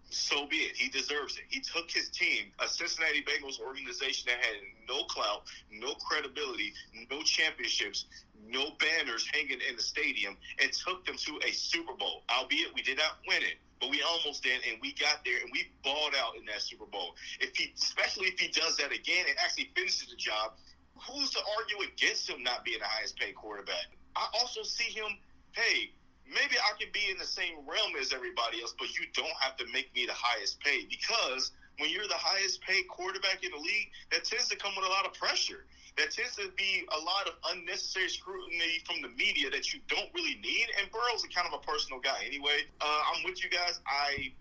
[0.09, 0.75] so be it.
[0.75, 1.43] He deserves it.
[1.47, 4.55] He took his team, a Cincinnati Bengals organization that had
[4.87, 6.73] no clout, no credibility,
[7.11, 8.05] no championships,
[8.47, 12.23] no banners hanging in the stadium, and took them to a Super Bowl.
[12.29, 15.49] Albeit we did not win it, but we almost did, and we got there and
[15.51, 17.15] we balled out in that Super Bowl.
[17.39, 20.53] If he, especially if he does that again and actually finishes the job,
[20.95, 23.95] who's to argue against him not being the highest paid quarterback?
[24.15, 25.07] I also see him.
[25.51, 25.91] Hey,
[26.27, 29.55] maybe I can be in the same realm as everybody else, but you don't have
[29.57, 33.57] to make me the highest paid because when you're the highest paid quarterback in the
[33.57, 35.65] league, that tends to come with a lot of pressure.
[35.97, 40.07] That tends to be a lot of unnecessary scrutiny from the media that you don't
[40.15, 40.67] really need.
[40.79, 42.63] And Burrow's a kind of a personal guy anyway.
[42.79, 43.79] Uh, I'm with you guys.
[43.85, 44.31] I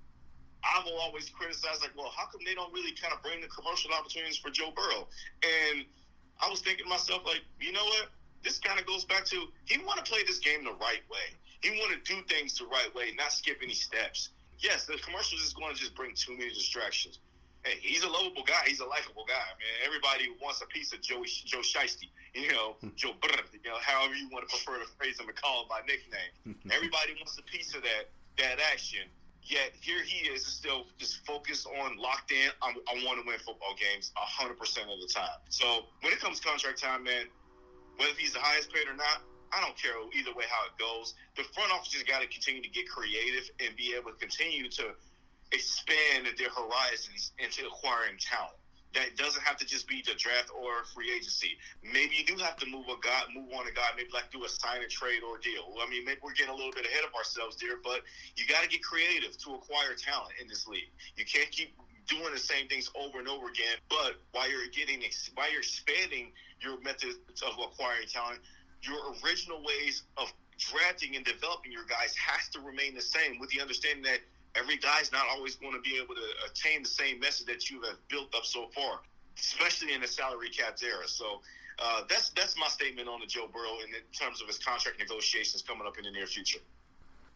[0.65, 3.47] I will always criticize like, well, how come they don't really kind of bring the
[3.49, 5.07] commercial opportunities for Joe Burrow?
[5.43, 5.85] And
[6.41, 8.09] I was thinking to myself like, you know what?
[8.43, 11.35] This kind of goes back to he want to play this game the right way.
[11.61, 14.31] He want to do things the right way, not skip any steps.
[14.59, 17.19] Yes, the commercials is going to just bring too many distractions.
[17.69, 18.65] Hey, he's a lovable guy.
[18.65, 19.77] He's a likable guy, man.
[19.85, 22.97] Everybody wants a piece of Joe Joe Shiesty, you know, hmm.
[22.97, 25.69] Joe Brr, you know, however you want to prefer to phrase him and call him
[25.69, 26.57] by nickname.
[26.73, 28.09] Everybody wants a piece of that
[28.41, 29.05] that action.
[29.43, 32.49] Yet here he is, still just focused on locked in.
[32.63, 35.41] I'm, I want to win football games 100% of the time.
[35.49, 37.27] So when it comes contract time, man,
[37.97, 41.15] whether he's the highest paid or not, I don't care either way how it goes.
[41.37, 44.69] The front office just got to continue to get creative and be able to continue
[44.69, 44.93] to
[45.53, 48.57] expand their horizons into acquiring talent.
[48.95, 51.59] That doesn't have to just be the draft or free agency.
[51.85, 54.45] Maybe you do have to move a guy, move on a guy, maybe like do
[54.45, 55.77] a sign and trade or deal.
[55.77, 58.01] I mean, maybe we're getting a little bit ahead of ourselves there, but
[58.37, 60.89] you got to get creative to acquire talent in this league.
[61.17, 61.77] You can't keep
[62.09, 63.77] doing the same things over and over again.
[63.89, 68.41] But while you're getting, while you're expanding your methods of acquiring talent,
[68.83, 73.51] your original ways of drafting and developing your guys has to remain the same with
[73.51, 74.21] the understanding that
[74.59, 77.83] Every guy's not always going to be able to attain the same message that you
[77.83, 79.01] have built up so far,
[79.39, 81.07] especially in the salary cap era.
[81.07, 81.41] So
[81.79, 85.63] uh, that's that's my statement on the Joe Burrow in terms of his contract negotiations
[85.63, 86.61] coming up in the near future.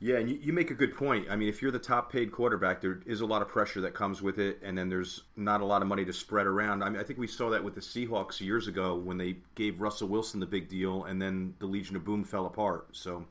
[0.01, 1.29] Yeah, and you, you, make a good point.
[1.31, 3.95] I mean, if you're the top paid quarterback, there is a lot of pressure that
[3.95, 6.83] comes with it, and then there's not a lot of money to spread around.
[6.83, 9.81] I mean, I think we saw that with the Seahawks years ago when they gave
[9.81, 12.89] Russell Wilson the big deal, and then the Legion of Boom fell apart.
[12.91, 13.25] So,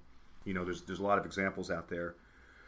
[0.45, 2.15] you know, there's there's a lot of examples out there.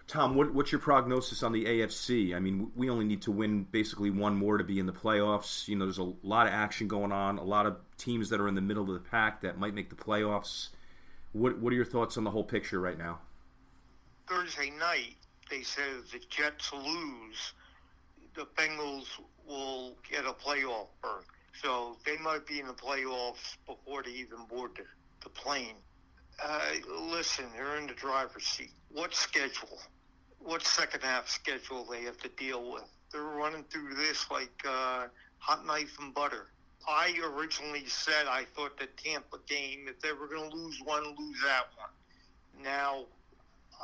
[0.08, 2.36] Tom, what, what's your prognosis on the AFC?
[2.36, 5.68] I mean, we only need to win basically one more to be in the playoffs.
[5.68, 8.48] You know, there's a lot of action going on, a lot of teams that are
[8.48, 10.70] in the middle of the pack that might make the playoffs.
[11.32, 13.20] What What are your thoughts on the whole picture right now?
[14.28, 15.16] Thursday night,
[15.50, 17.54] they said if the Jets lose,
[18.36, 19.08] the Bengals
[19.48, 21.26] will get a playoff berth.
[21.62, 24.84] So they might be in the playoffs before they even board the,
[25.24, 25.76] the plane.
[26.44, 26.60] Uh,
[27.12, 28.72] listen, they're in the driver's seat.
[28.90, 29.80] What schedule?
[30.44, 32.84] What second half schedule they have to deal with?
[33.12, 36.48] They're running through this like uh, hot knife and butter.
[36.88, 41.04] I originally said I thought the Tampa game, if they were going to lose one,
[41.04, 42.64] lose that one.
[42.64, 43.06] Now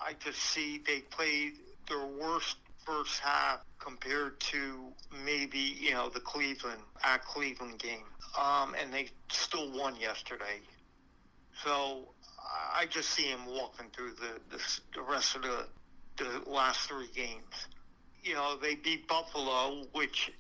[0.02, 1.54] I just see they played
[1.88, 4.92] their worst first half compared to
[5.26, 8.06] maybe you know the Cleveland at Cleveland game,
[8.38, 10.60] um, and they still won yesterday.
[11.64, 12.10] So
[12.74, 15.68] I just see him walking through the the, the rest of the
[16.24, 17.68] the last three games.
[18.24, 20.32] You know they beat Buffalo, which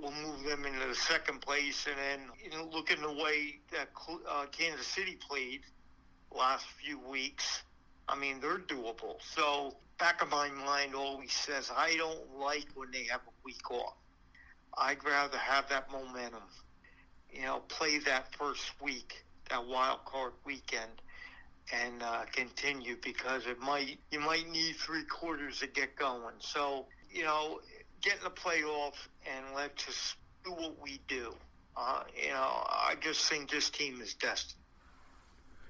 [0.00, 3.88] will move them into the second place, and then you know, looking the way that
[4.28, 5.60] uh, Kansas City played
[6.30, 7.62] last few weeks
[8.08, 9.16] I mean, they're doable.
[9.20, 13.70] So back of my mind always says I don't like when they have a week
[13.70, 13.94] off.
[14.76, 16.42] I'd rather have that momentum.
[17.30, 21.02] You know, play that first week, that wild card weekend,
[21.72, 26.34] and uh, continue because it might you might need three quarters to get going.
[26.38, 27.60] So you know,
[28.02, 28.94] get in the playoff
[29.26, 31.34] and let's just do what we do.
[31.76, 34.54] Uh, you know, I just think this team is destined.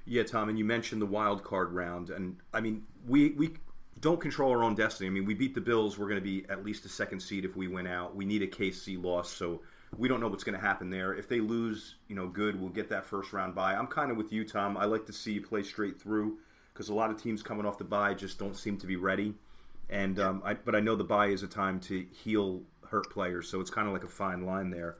[0.07, 3.57] Yeah, Tom, and you mentioned the wild card round, and I mean, we we
[4.01, 5.09] don't control our own destiny.
[5.09, 7.45] I mean, we beat the Bills, we're going to be at least a second seed
[7.45, 8.17] if we win out.
[8.17, 9.61] We need a KC loss, so
[9.97, 11.15] we don't know what's going to happen there.
[11.15, 13.75] If they lose, you know, good, we'll get that first round bye.
[13.75, 14.77] I'm kind of with you, Tom.
[14.77, 16.39] I like to see you play straight through
[16.73, 19.35] because a lot of teams coming off the bye just don't seem to be ready.
[19.91, 23.49] And um, I, but I know the bye is a time to heal hurt players,
[23.49, 24.97] so it's kind of like a fine line there.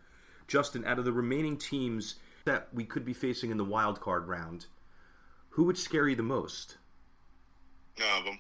[0.47, 2.17] Justin, out of the remaining teams
[2.47, 4.67] that we could be facing in the wild card round,
[5.51, 6.79] who would scare you the most?
[7.99, 8.39] None of them.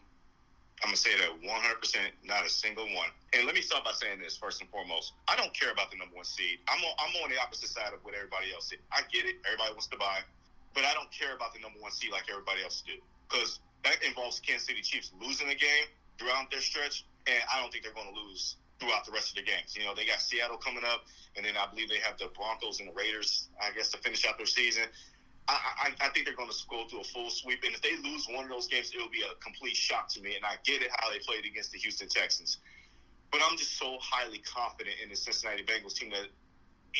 [0.82, 3.10] I'm gonna say that 100, percent not a single one.
[3.34, 5.12] And let me start by saying this first and foremost.
[5.26, 6.58] I don't care about the number one seed.
[6.68, 8.78] I'm on, I'm on the opposite side of what everybody else is.
[8.92, 9.42] I get it.
[9.44, 10.22] Everybody wants to buy,
[10.74, 12.94] but I don't care about the number one seed like everybody else do
[13.28, 15.86] because that involves Kansas City Chiefs losing a game
[16.18, 19.36] throughout their stretch, and I don't think they're going to lose throughout the rest of
[19.36, 19.76] the games.
[19.76, 21.04] You know, they got Seattle coming up,
[21.36, 24.26] and then I believe they have the Broncos and the Raiders, I guess, to finish
[24.26, 24.84] out their season.
[25.48, 27.96] I, I, I think they're going to go through a full sweep, and if they
[28.04, 30.36] lose one of those games, it will be a complete shock to me.
[30.36, 32.58] And I get it how they played against the Houston Texans,
[33.32, 36.28] but I'm just so highly confident in the Cincinnati Bengals team that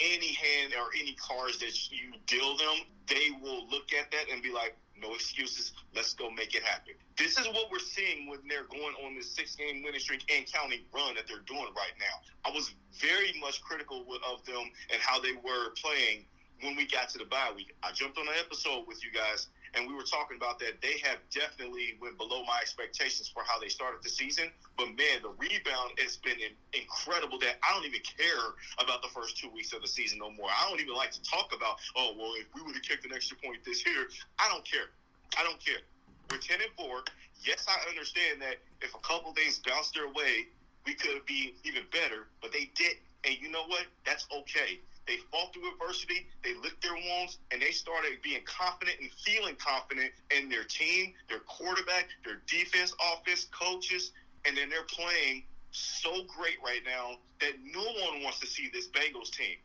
[0.03, 4.43] any hand or any cards that you deal them, they will look at that and
[4.43, 5.73] be like, no excuses.
[5.95, 6.95] Let's go make it happen.
[7.17, 10.51] This is what we're seeing when they're going on this six game winning streak and
[10.51, 12.21] counting run that they're doing right now.
[12.45, 16.25] I was very much critical of them and how they were playing
[16.63, 17.75] when we got to the bye week.
[17.83, 20.81] I jumped on an episode with you guys, and we were talking about that.
[20.83, 24.51] They have definitely went below my expectations for how they started the season.
[24.77, 26.39] But man, the rebound has been
[26.73, 27.39] incredible.
[27.39, 30.49] That I don't even care about the first two weeks of the season no more.
[30.51, 31.79] I don't even like to talk about.
[31.97, 34.91] Oh well, if we would have kicked an extra point this year, I don't care.
[35.39, 35.83] I don't care.
[36.31, 37.03] We're ten and four.
[37.43, 40.51] Yes, I understand that if a couple things bounced their way,
[40.85, 42.27] we could be even better.
[42.43, 43.87] But they did, and you know what?
[44.05, 48.99] That's okay they fought through adversity, they licked their wounds, and they started being confident
[49.01, 54.13] and feeling confident in their team, their quarterback, their defense, offense, coaches,
[54.45, 58.89] and then they're playing so great right now that no one wants to see this
[58.89, 59.57] Bengals team.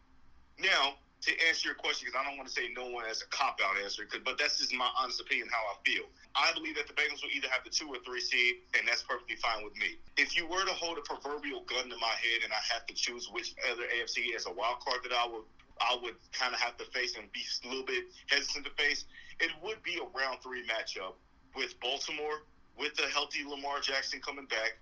[0.59, 3.27] Now, to answer your question, because I don't want to say no one as a
[3.31, 6.03] cop out answer, but that's just my honest opinion how I feel.
[6.35, 9.03] I believe that the Bengals will either have the two or three seed, and that's
[9.03, 9.95] perfectly fine with me.
[10.17, 12.93] If you were to hold a proverbial gun to my head and I have to
[12.93, 15.47] choose which other AFC as a wild card that I would
[15.81, 19.05] I would kind of have to face and be a little bit hesitant to face,
[19.39, 21.15] it would be a round three matchup
[21.55, 22.43] with Baltimore,
[22.77, 24.77] with the healthy Lamar Jackson coming back.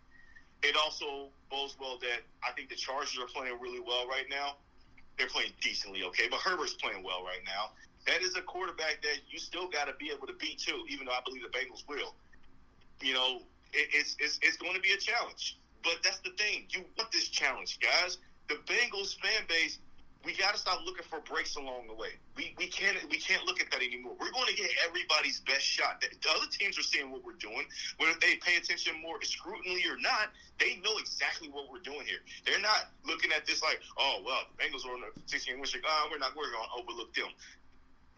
[0.64, 4.58] It also bodes well that I think the Chargers are playing really well right now.
[5.22, 7.70] They're playing decently okay, but Herbert's playing well right now
[8.08, 10.86] that is a quarterback that you still got to be able to beat too.
[10.90, 12.16] Even though I believe the Bengals will,
[13.02, 13.42] you know,
[13.74, 15.58] it, it's, it's it's going to be a challenge.
[15.84, 16.66] But that's the thing.
[16.70, 18.18] You want this challenge, guys.
[18.50, 19.80] The Bengals fan base
[20.24, 22.14] we got to stop looking for breaks along the way.
[22.36, 24.14] We, we can't we can't look at that anymore.
[24.20, 26.02] We're going to get everybody's best shot.
[26.02, 27.66] The other teams are seeing what we're doing.
[27.98, 32.22] Whether they pay attention more scrutiny or not, they know exactly what we're doing here.
[32.46, 35.66] They're not looking at this like, oh well, the Bengals are on a 16 win
[35.66, 35.84] streak.
[35.88, 37.34] Oh, we're not we're going to overlook them.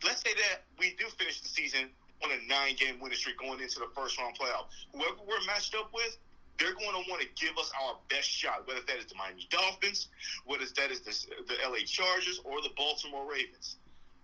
[0.04, 1.90] Let's say that we do finish the season
[2.24, 4.68] on a nine game winning streak going into the first round playoff.
[4.92, 6.18] Whoever we're matched up with,
[6.60, 9.48] they're going to want to give us our best shot, whether that is the Miami
[9.50, 10.10] Dolphins,
[10.46, 11.14] whether that is the,
[11.48, 13.78] the LA Chargers, or the Baltimore Ravens.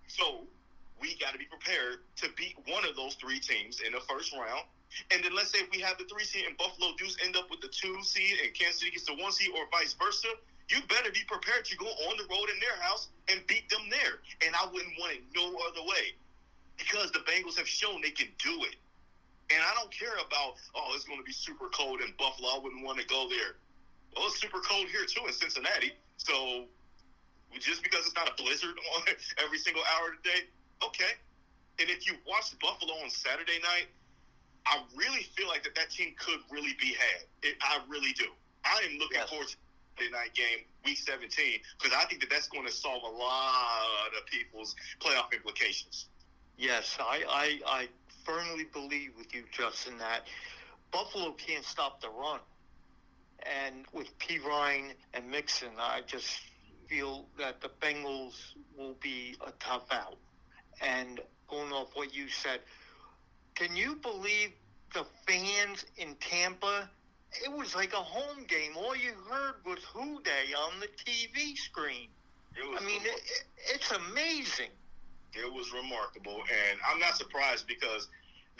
[0.07, 0.45] So
[1.01, 4.33] we got to be prepared to beat one of those three teams in the first
[4.33, 4.63] round.
[5.11, 7.49] And then let's say if we have the three seed and Buffalo Deuce end up
[7.49, 10.27] with the two seed and Kansas City gets the one seed or vice versa,
[10.69, 13.89] you better be prepared to go on the road in their house and beat them
[13.89, 14.21] there.
[14.45, 16.17] And I wouldn't want it no other way
[16.77, 18.75] because the Bengals have shown they can do it.
[19.49, 22.49] And I don't care about, oh, it's going to be super cold in Buffalo.
[22.53, 23.57] I wouldn't want to go there.
[24.15, 25.93] Well, it's super cold here too in Cincinnati.
[26.17, 26.65] So
[27.57, 29.01] just because it's not a blizzard on
[29.43, 30.41] every single hour of the day,
[30.85, 31.17] okay.
[31.79, 33.87] And if you watch Buffalo on Saturday night,
[34.67, 37.25] I really feel like that that team could really be had.
[37.41, 38.25] It, I really do.
[38.65, 39.29] I am looking yes.
[39.29, 39.55] forward to
[39.97, 44.11] Saturday night game, week 17, because I think that that's going to solve a lot
[44.17, 46.07] of people's playoff implications.
[46.57, 47.87] Yes, I, I, I
[48.23, 50.27] firmly believe with you, Justin, that
[50.91, 52.39] Buffalo can't stop the run.
[53.43, 56.41] And with Perine and Mixon, I just
[56.87, 58.35] feel that the Bengals
[58.77, 60.17] will be a tough out.
[60.81, 62.59] And going off what you said,
[63.55, 64.51] can you believe
[64.93, 66.89] the fans in Tampa?
[67.43, 68.71] It was like a home game.
[68.75, 72.07] All you heard was Who Dey on the TV screen.
[72.57, 73.21] I mean, it,
[73.73, 74.71] it's amazing.
[75.33, 78.07] It was remarkable, and I'm not surprised because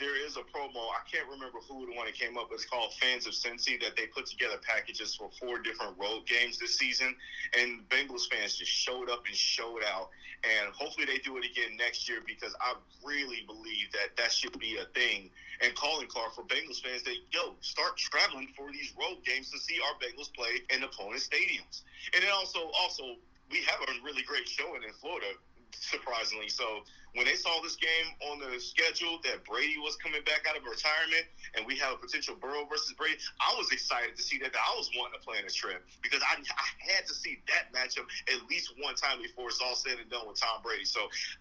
[0.00, 0.80] there is a promo.
[0.96, 2.48] I can't remember who the one that came up.
[2.50, 6.58] It's called Fans of Cincy that they put together packages for four different road games
[6.58, 7.14] this season,
[7.58, 10.08] and Bengals fans just showed up and showed out.
[10.40, 12.72] And hopefully they do it again next year because I
[13.04, 15.28] really believe that that should be a thing
[15.60, 19.58] and calling card for Bengals fans that yo start traveling for these road games to
[19.58, 21.82] see our Bengals play in opponent stadiums.
[22.14, 25.26] And then also also we have a really great showing in Florida
[25.74, 26.48] surprisingly.
[26.48, 26.82] So
[27.14, 30.62] when they saw this game on the schedule that Brady was coming back out of
[30.62, 34.54] retirement and we have a potential Burrow versus Brady, I was excited to see that.
[34.54, 38.06] I was wanting to plan this trip because I, I had to see that matchup
[38.30, 40.84] at least one time before it's all said and done with Tom Brady.
[40.84, 41.00] So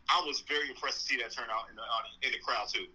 [0.09, 2.67] I was very impressed to see that turn out in the, uh, in the crowd
[2.69, 2.88] too.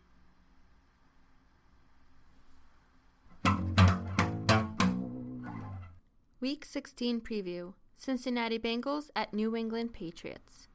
[6.40, 10.68] Week 16 preview Cincinnati Bengals at New England Patriots.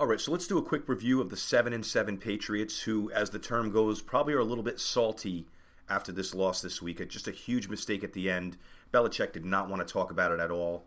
[0.00, 3.10] All right, so let's do a quick review of the 7 and 7 Patriots who
[3.10, 5.46] as the term goes probably are a little bit salty
[5.90, 7.02] after this loss this week.
[7.02, 8.56] Uh, just a huge mistake at the end.
[8.94, 10.86] Belichick did not want to talk about it at all.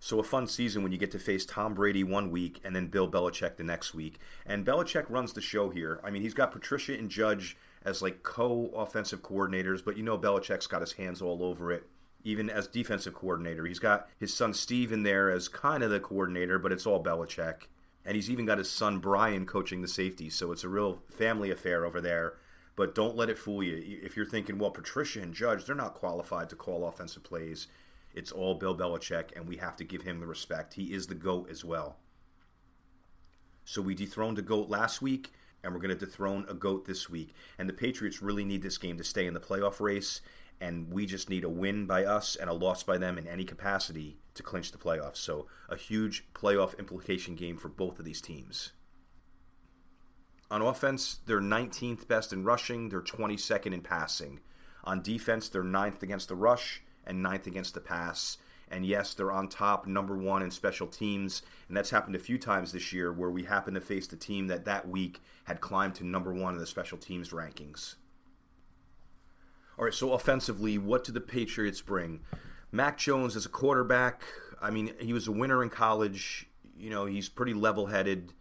[0.00, 2.88] So a fun season when you get to face Tom Brady one week and then
[2.88, 4.18] Bill Belichick the next week.
[4.44, 5.98] And Belichick runs the show here.
[6.04, 10.66] I mean, he's got Patricia and Judge as like co-offensive coordinators, but you know Belichick's
[10.66, 11.88] got his hands all over it
[12.24, 13.64] even as defensive coordinator.
[13.66, 17.02] He's got his son Steve in there as kind of the coordinator, but it's all
[17.02, 17.62] Belichick.
[18.04, 21.50] And he's even got his son Brian coaching the safety, so it's a real family
[21.50, 22.34] affair over there.
[22.76, 24.00] But don't let it fool you.
[24.02, 27.66] If you're thinking, well, Patricia and Judge, they're not qualified to call offensive plays.
[28.14, 30.74] It's all Bill Belichick, and we have to give him the respect.
[30.74, 31.96] He is the GOAT as well.
[33.64, 37.10] So we dethroned a GOAT last week, and we're going to dethrone a GOAT this
[37.10, 37.34] week.
[37.58, 40.22] And the Patriots really need this game to stay in the playoff race
[40.60, 43.44] and we just need a win by us and a loss by them in any
[43.44, 45.16] capacity to clinch the playoffs.
[45.16, 48.72] So, a huge playoff implication game for both of these teams.
[50.50, 54.40] On offense, they're 19th best in rushing, they're 22nd in passing.
[54.84, 58.38] On defense, they're 9th against the rush and 9th against the pass.
[58.68, 61.42] And yes, they're on top, number one in special teams.
[61.68, 64.46] And that's happened a few times this year where we happened to face the team
[64.46, 67.96] that that week had climbed to number one in the special teams rankings.
[69.80, 72.20] All right, so offensively, what do the Patriots bring?
[72.70, 74.24] Mac Jones as a quarterback,
[74.60, 76.46] I mean, he was a winner in college.
[76.76, 78.34] You know, he's pretty level headed.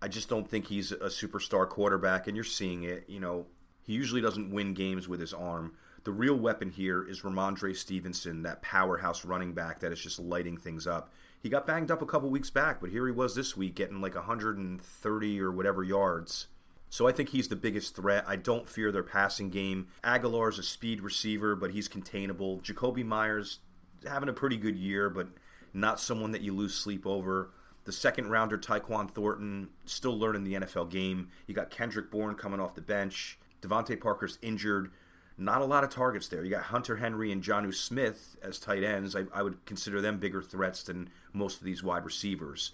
[0.00, 3.04] I just don't think he's a superstar quarterback, and you're seeing it.
[3.10, 3.44] You know,
[3.82, 5.74] he usually doesn't win games with his arm.
[6.04, 10.56] The real weapon here is Rhamondre Stevenson, that powerhouse running back that is just lighting
[10.56, 11.12] things up.
[11.38, 14.00] He got banged up a couple weeks back, but here he was this week getting
[14.00, 16.46] like 130 or whatever yards.
[16.88, 18.24] So I think he's the biggest threat.
[18.26, 19.88] I don't fear their passing game.
[20.04, 22.60] Agholor's a speed receiver, but he's containable.
[22.60, 23.58] Jakobi Meyers
[24.06, 25.28] having a pretty good year, but
[25.74, 27.50] not someone that you lose sleep over.
[27.84, 31.28] The second rounder Tyquan Thornton still learning the NFL game.
[31.46, 33.38] You got Kendrick Bourne coming off the bench.
[33.62, 34.90] DeVante Parker's injured.
[35.38, 36.44] not a lot of targets there.
[36.44, 39.14] You got Hunter Henry and Jonnu Smith as tight ends.
[39.14, 42.72] I, I would consider them bigger threats than most of these wide receivers.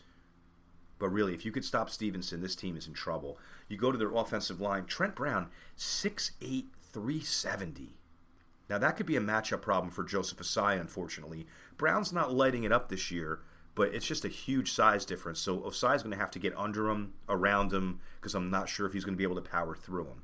[1.03, 3.37] But really, if you could stop Stevenson, this team is in trouble.
[3.67, 7.99] You go to their offensive line, Trent Brown, 6'8, 370.
[8.71, 11.49] Now, that could be a matchup problem for Joseph Ossai, unfortunately.
[11.77, 13.41] Brown's not lighting it up this year,
[13.75, 15.41] but it's just a huge size difference.
[15.41, 18.87] So Ossai's going to have to get under him, around him, because I'm not sure
[18.87, 20.23] if he's going to be able to power through him.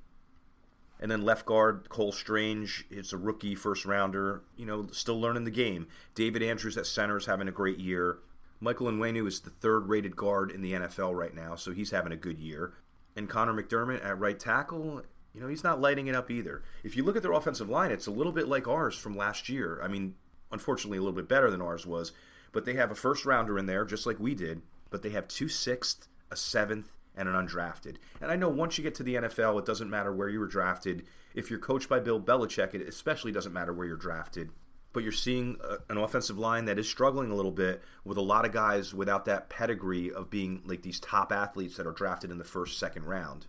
[1.01, 5.43] And then left guard, Cole Strange is a rookie first rounder, you know, still learning
[5.43, 5.89] the game.
[6.15, 8.19] David Andrews at center is having a great year.
[8.61, 12.13] Michael Onwenu is the third rated guard in the NFL right now, so he's having
[12.13, 12.75] a good year.
[13.17, 15.03] And Conor McDermott at right tackle,
[15.33, 16.63] you know, he's not lighting it up either.
[16.83, 19.49] If you look at their offensive line, it's a little bit like ours from last
[19.49, 19.81] year.
[19.83, 20.15] I mean,
[20.51, 22.13] unfortunately, a little bit better than ours was,
[22.53, 25.29] but they have a first rounder in there, just like we did, but they have
[25.29, 27.97] two sixth, a seventh, and an undrafted.
[28.21, 30.47] And I know once you get to the NFL, it doesn't matter where you were
[30.47, 31.05] drafted.
[31.35, 34.51] If you're coached by Bill Belichick, it especially doesn't matter where you're drafted.
[34.93, 38.23] But you're seeing a, an offensive line that is struggling a little bit with a
[38.23, 42.31] lot of guys without that pedigree of being like these top athletes that are drafted
[42.31, 43.47] in the first, second round.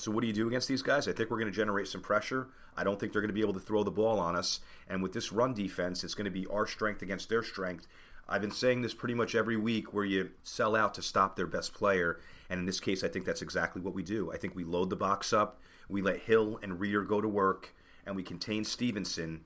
[0.00, 1.06] So what do you do against these guys?
[1.06, 2.48] I think we're going to generate some pressure.
[2.76, 4.60] I don't think they're going to be able to throw the ball on us.
[4.88, 7.86] And with this run defense, it's going to be our strength against their strength.
[8.26, 11.46] I've been saying this pretty much every week where you sell out to stop their
[11.46, 12.20] best player.
[12.48, 14.32] And in this case, I think that's exactly what we do.
[14.32, 17.74] I think we load the box up, we let Hill and Reader go to work,
[18.06, 19.42] and we contain Stevenson.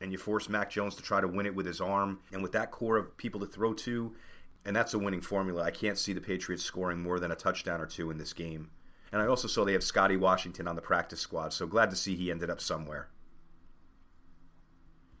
[0.00, 2.20] And you force Mac Jones to try to win it with his arm.
[2.32, 4.14] And with that core of people to throw to,
[4.64, 5.62] and that's a winning formula.
[5.62, 8.70] I can't see the Patriots scoring more than a touchdown or two in this game.
[9.10, 11.96] And I also saw they have Scotty Washington on the practice squad, so glad to
[11.96, 13.08] see he ended up somewhere.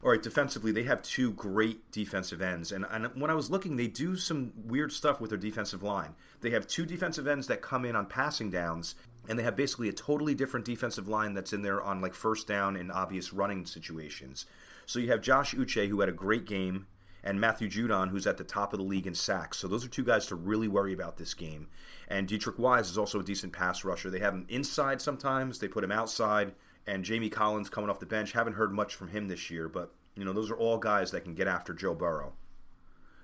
[0.02, 2.70] All right, defensively, they have two great defensive ends.
[2.70, 6.14] And, and when I was looking, they do some weird stuff with their defensive line.
[6.40, 8.94] They have two defensive ends that come in on passing downs,
[9.28, 12.46] and they have basically a totally different defensive line that's in there on like first
[12.46, 14.46] down and obvious running situations.
[14.86, 16.86] So you have Josh Uche, who had a great game,
[17.22, 19.58] and Matthew Judon, who's at the top of the league in sacks.
[19.58, 21.68] So those are two guys to really worry about this game.
[22.08, 24.08] And Deatrich Wise is also a decent pass rusher.
[24.08, 26.54] They have him inside sometimes, they put him outside
[26.88, 28.32] and Jamie Collins coming off the bench.
[28.32, 31.22] Haven't heard much from him this year, but you know those are all guys that
[31.22, 32.32] can get after Joe Burrow.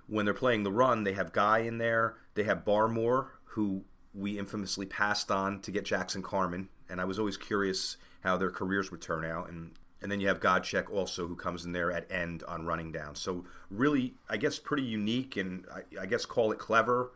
[0.07, 2.17] When they're playing the run, they have Guy in there.
[2.35, 3.85] They have Barmore, who
[4.15, 8.51] we infamously passed on to get Jackson Carman, and I was always curious how their
[8.51, 9.51] careers would turn out.
[9.51, 12.93] And and then you have Godchaux also, who comes in there at end on running
[12.93, 13.15] down.
[13.15, 17.13] So really, I guess pretty unique, and I, I guess call it clever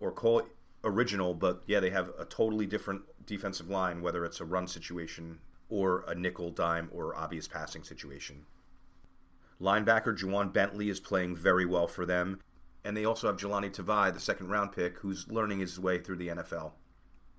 [0.00, 0.44] or call it
[0.84, 1.32] original.
[1.32, 5.38] But yeah, they have a totally different defensive line, whether it's a run situation
[5.70, 8.44] or a nickel, dime, or obvious passing situation.
[9.60, 12.40] Linebacker Ja'Whaun Bentley is playing very well for them.
[12.84, 16.16] And they also have Jahlani Tavai, the second round pick, who's learning his way through
[16.16, 16.72] the NFL.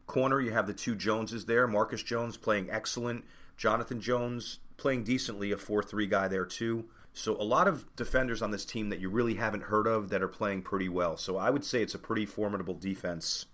[0.06, 1.68] Corner, you have the two Joneses there.
[1.68, 3.24] Marcus Jones playing excellent.
[3.58, 6.86] Jonathan Jones playing decently, a 4 3 guy there too.
[7.14, 10.22] So a lot of defenders on this team that you really haven't heard of that
[10.22, 11.18] are playing pretty well.
[11.18, 13.48] So I would say it's a pretty formidable defense.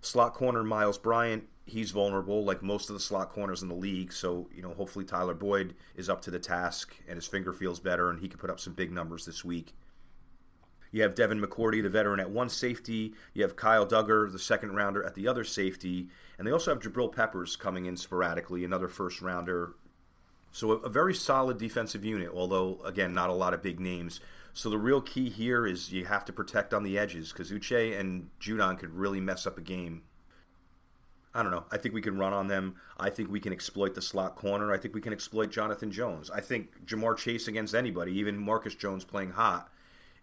[0.00, 4.12] Slot corner Myles Bryant he's vulnerable like most of the slot corners in the league.
[4.12, 7.80] So, you know, hopefully Tyler Boyd is up to the task and his finger feels
[7.80, 9.74] better and he can put up some big numbers this week.
[10.92, 13.14] You have Devin McCourty, the veteran, at one safety.
[13.34, 16.08] You have Kyle Dugger, the second rounder, at the other safety.
[16.38, 19.74] And they also have Jabril Peppers coming in sporadically, another first rounder.
[20.52, 24.20] So, a, a very solid defensive unit, although, again, not a lot of big names.
[24.52, 27.98] So, the real key here is you have to protect on the edges because Uche
[27.98, 30.02] and Judon could really mess up a game
[31.34, 31.64] I don't know.
[31.70, 32.76] I think we can run on them.
[32.98, 34.72] I think we can exploit the slot corner.
[34.72, 36.30] I think we can exploit Jonathan Jones.
[36.30, 39.70] I think Ja'Marr Chase against anybody, even Marcus Jones playing hot,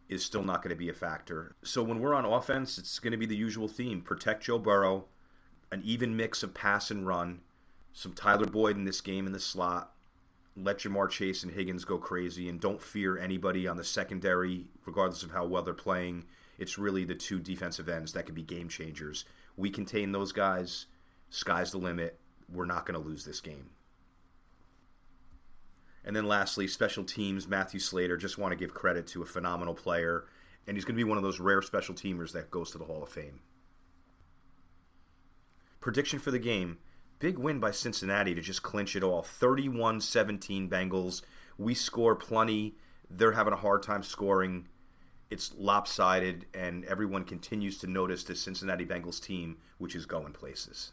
[0.10, 1.56] is still not going to be a factor.
[1.64, 5.06] So when we're on offense, it's going to be the usual theme protect Joe Burrow,
[5.72, 7.42] an even mix of pass and run,
[7.94, 9.94] some Tyler Boyd in this game in the slot.
[10.58, 15.24] Let Ja'Marr Chase and Higgins go crazy and don't fear anybody on the secondary, regardless
[15.24, 16.26] of how well they're playing.
[16.58, 19.24] It's really the two defensive ends that could be game changers.
[19.56, 20.88] We contain those guys
[21.30, 22.20] Sky's the limit.
[22.52, 23.70] We're not going to lose this game.
[26.04, 28.18] And then lastly, special teams, Matthew Slater.
[28.18, 30.26] Just want to give credit to a phenomenal player.
[30.68, 32.86] And he's going to be one of those rare special teamers that goes to the
[32.86, 33.42] Hall of Fame.
[35.80, 36.78] Prediction for the game
[37.20, 41.22] big win by Cincinnati to just clinch it all 31 17 Bengals.
[41.58, 42.76] We score plenty.
[43.10, 44.68] They're having a hard time scoring.
[45.30, 50.92] It's lopsided, and everyone continues to notice the Cincinnati Bengals team, which is going places.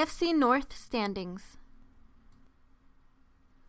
[0.00, 1.58] AFC North standings.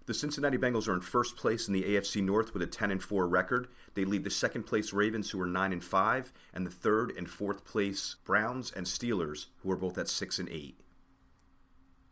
[0.06, 3.04] The Cincinnati Bengals are in first place in the AFC North with a 10 and
[3.04, 3.68] 4 record.
[3.96, 7.30] They lead the second place Ravens who are 9 and 5 and the third and
[7.30, 10.80] fourth place Browns and Steelers who are both at 6 and 8.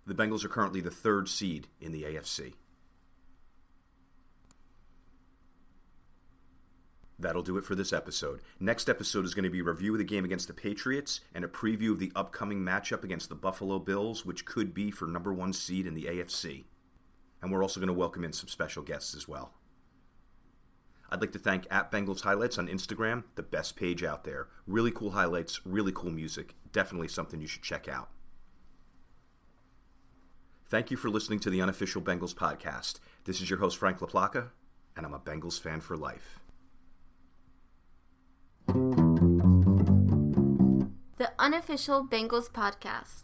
[0.06, 2.56] The Bengals are currently the third seed in the AFC.
[7.20, 8.40] That'll do it for this episode.
[8.62, 11.44] Next episode is going to be a review of the game against the Patriots and
[11.44, 15.34] a preview of the upcoming matchup against the Buffalo Bills, which could be for number
[15.34, 16.64] one seed in the AFC.
[17.42, 19.52] And we're also going to welcome in some special guests as well.
[21.10, 24.48] I'd like to thank at Bengals Highlights on Instagram, the best page out there.
[24.66, 26.56] Really cool highlights, really cool music.
[26.72, 28.10] Definitely something you should check out.
[30.70, 33.00] Thank you for listening to the unofficial Bengals podcast.
[33.26, 34.50] This is your host, Frank LaPlaca,
[34.96, 36.39] and I'm a Bengals fan for life.
[41.18, 43.24] The unofficial Bengals podcast.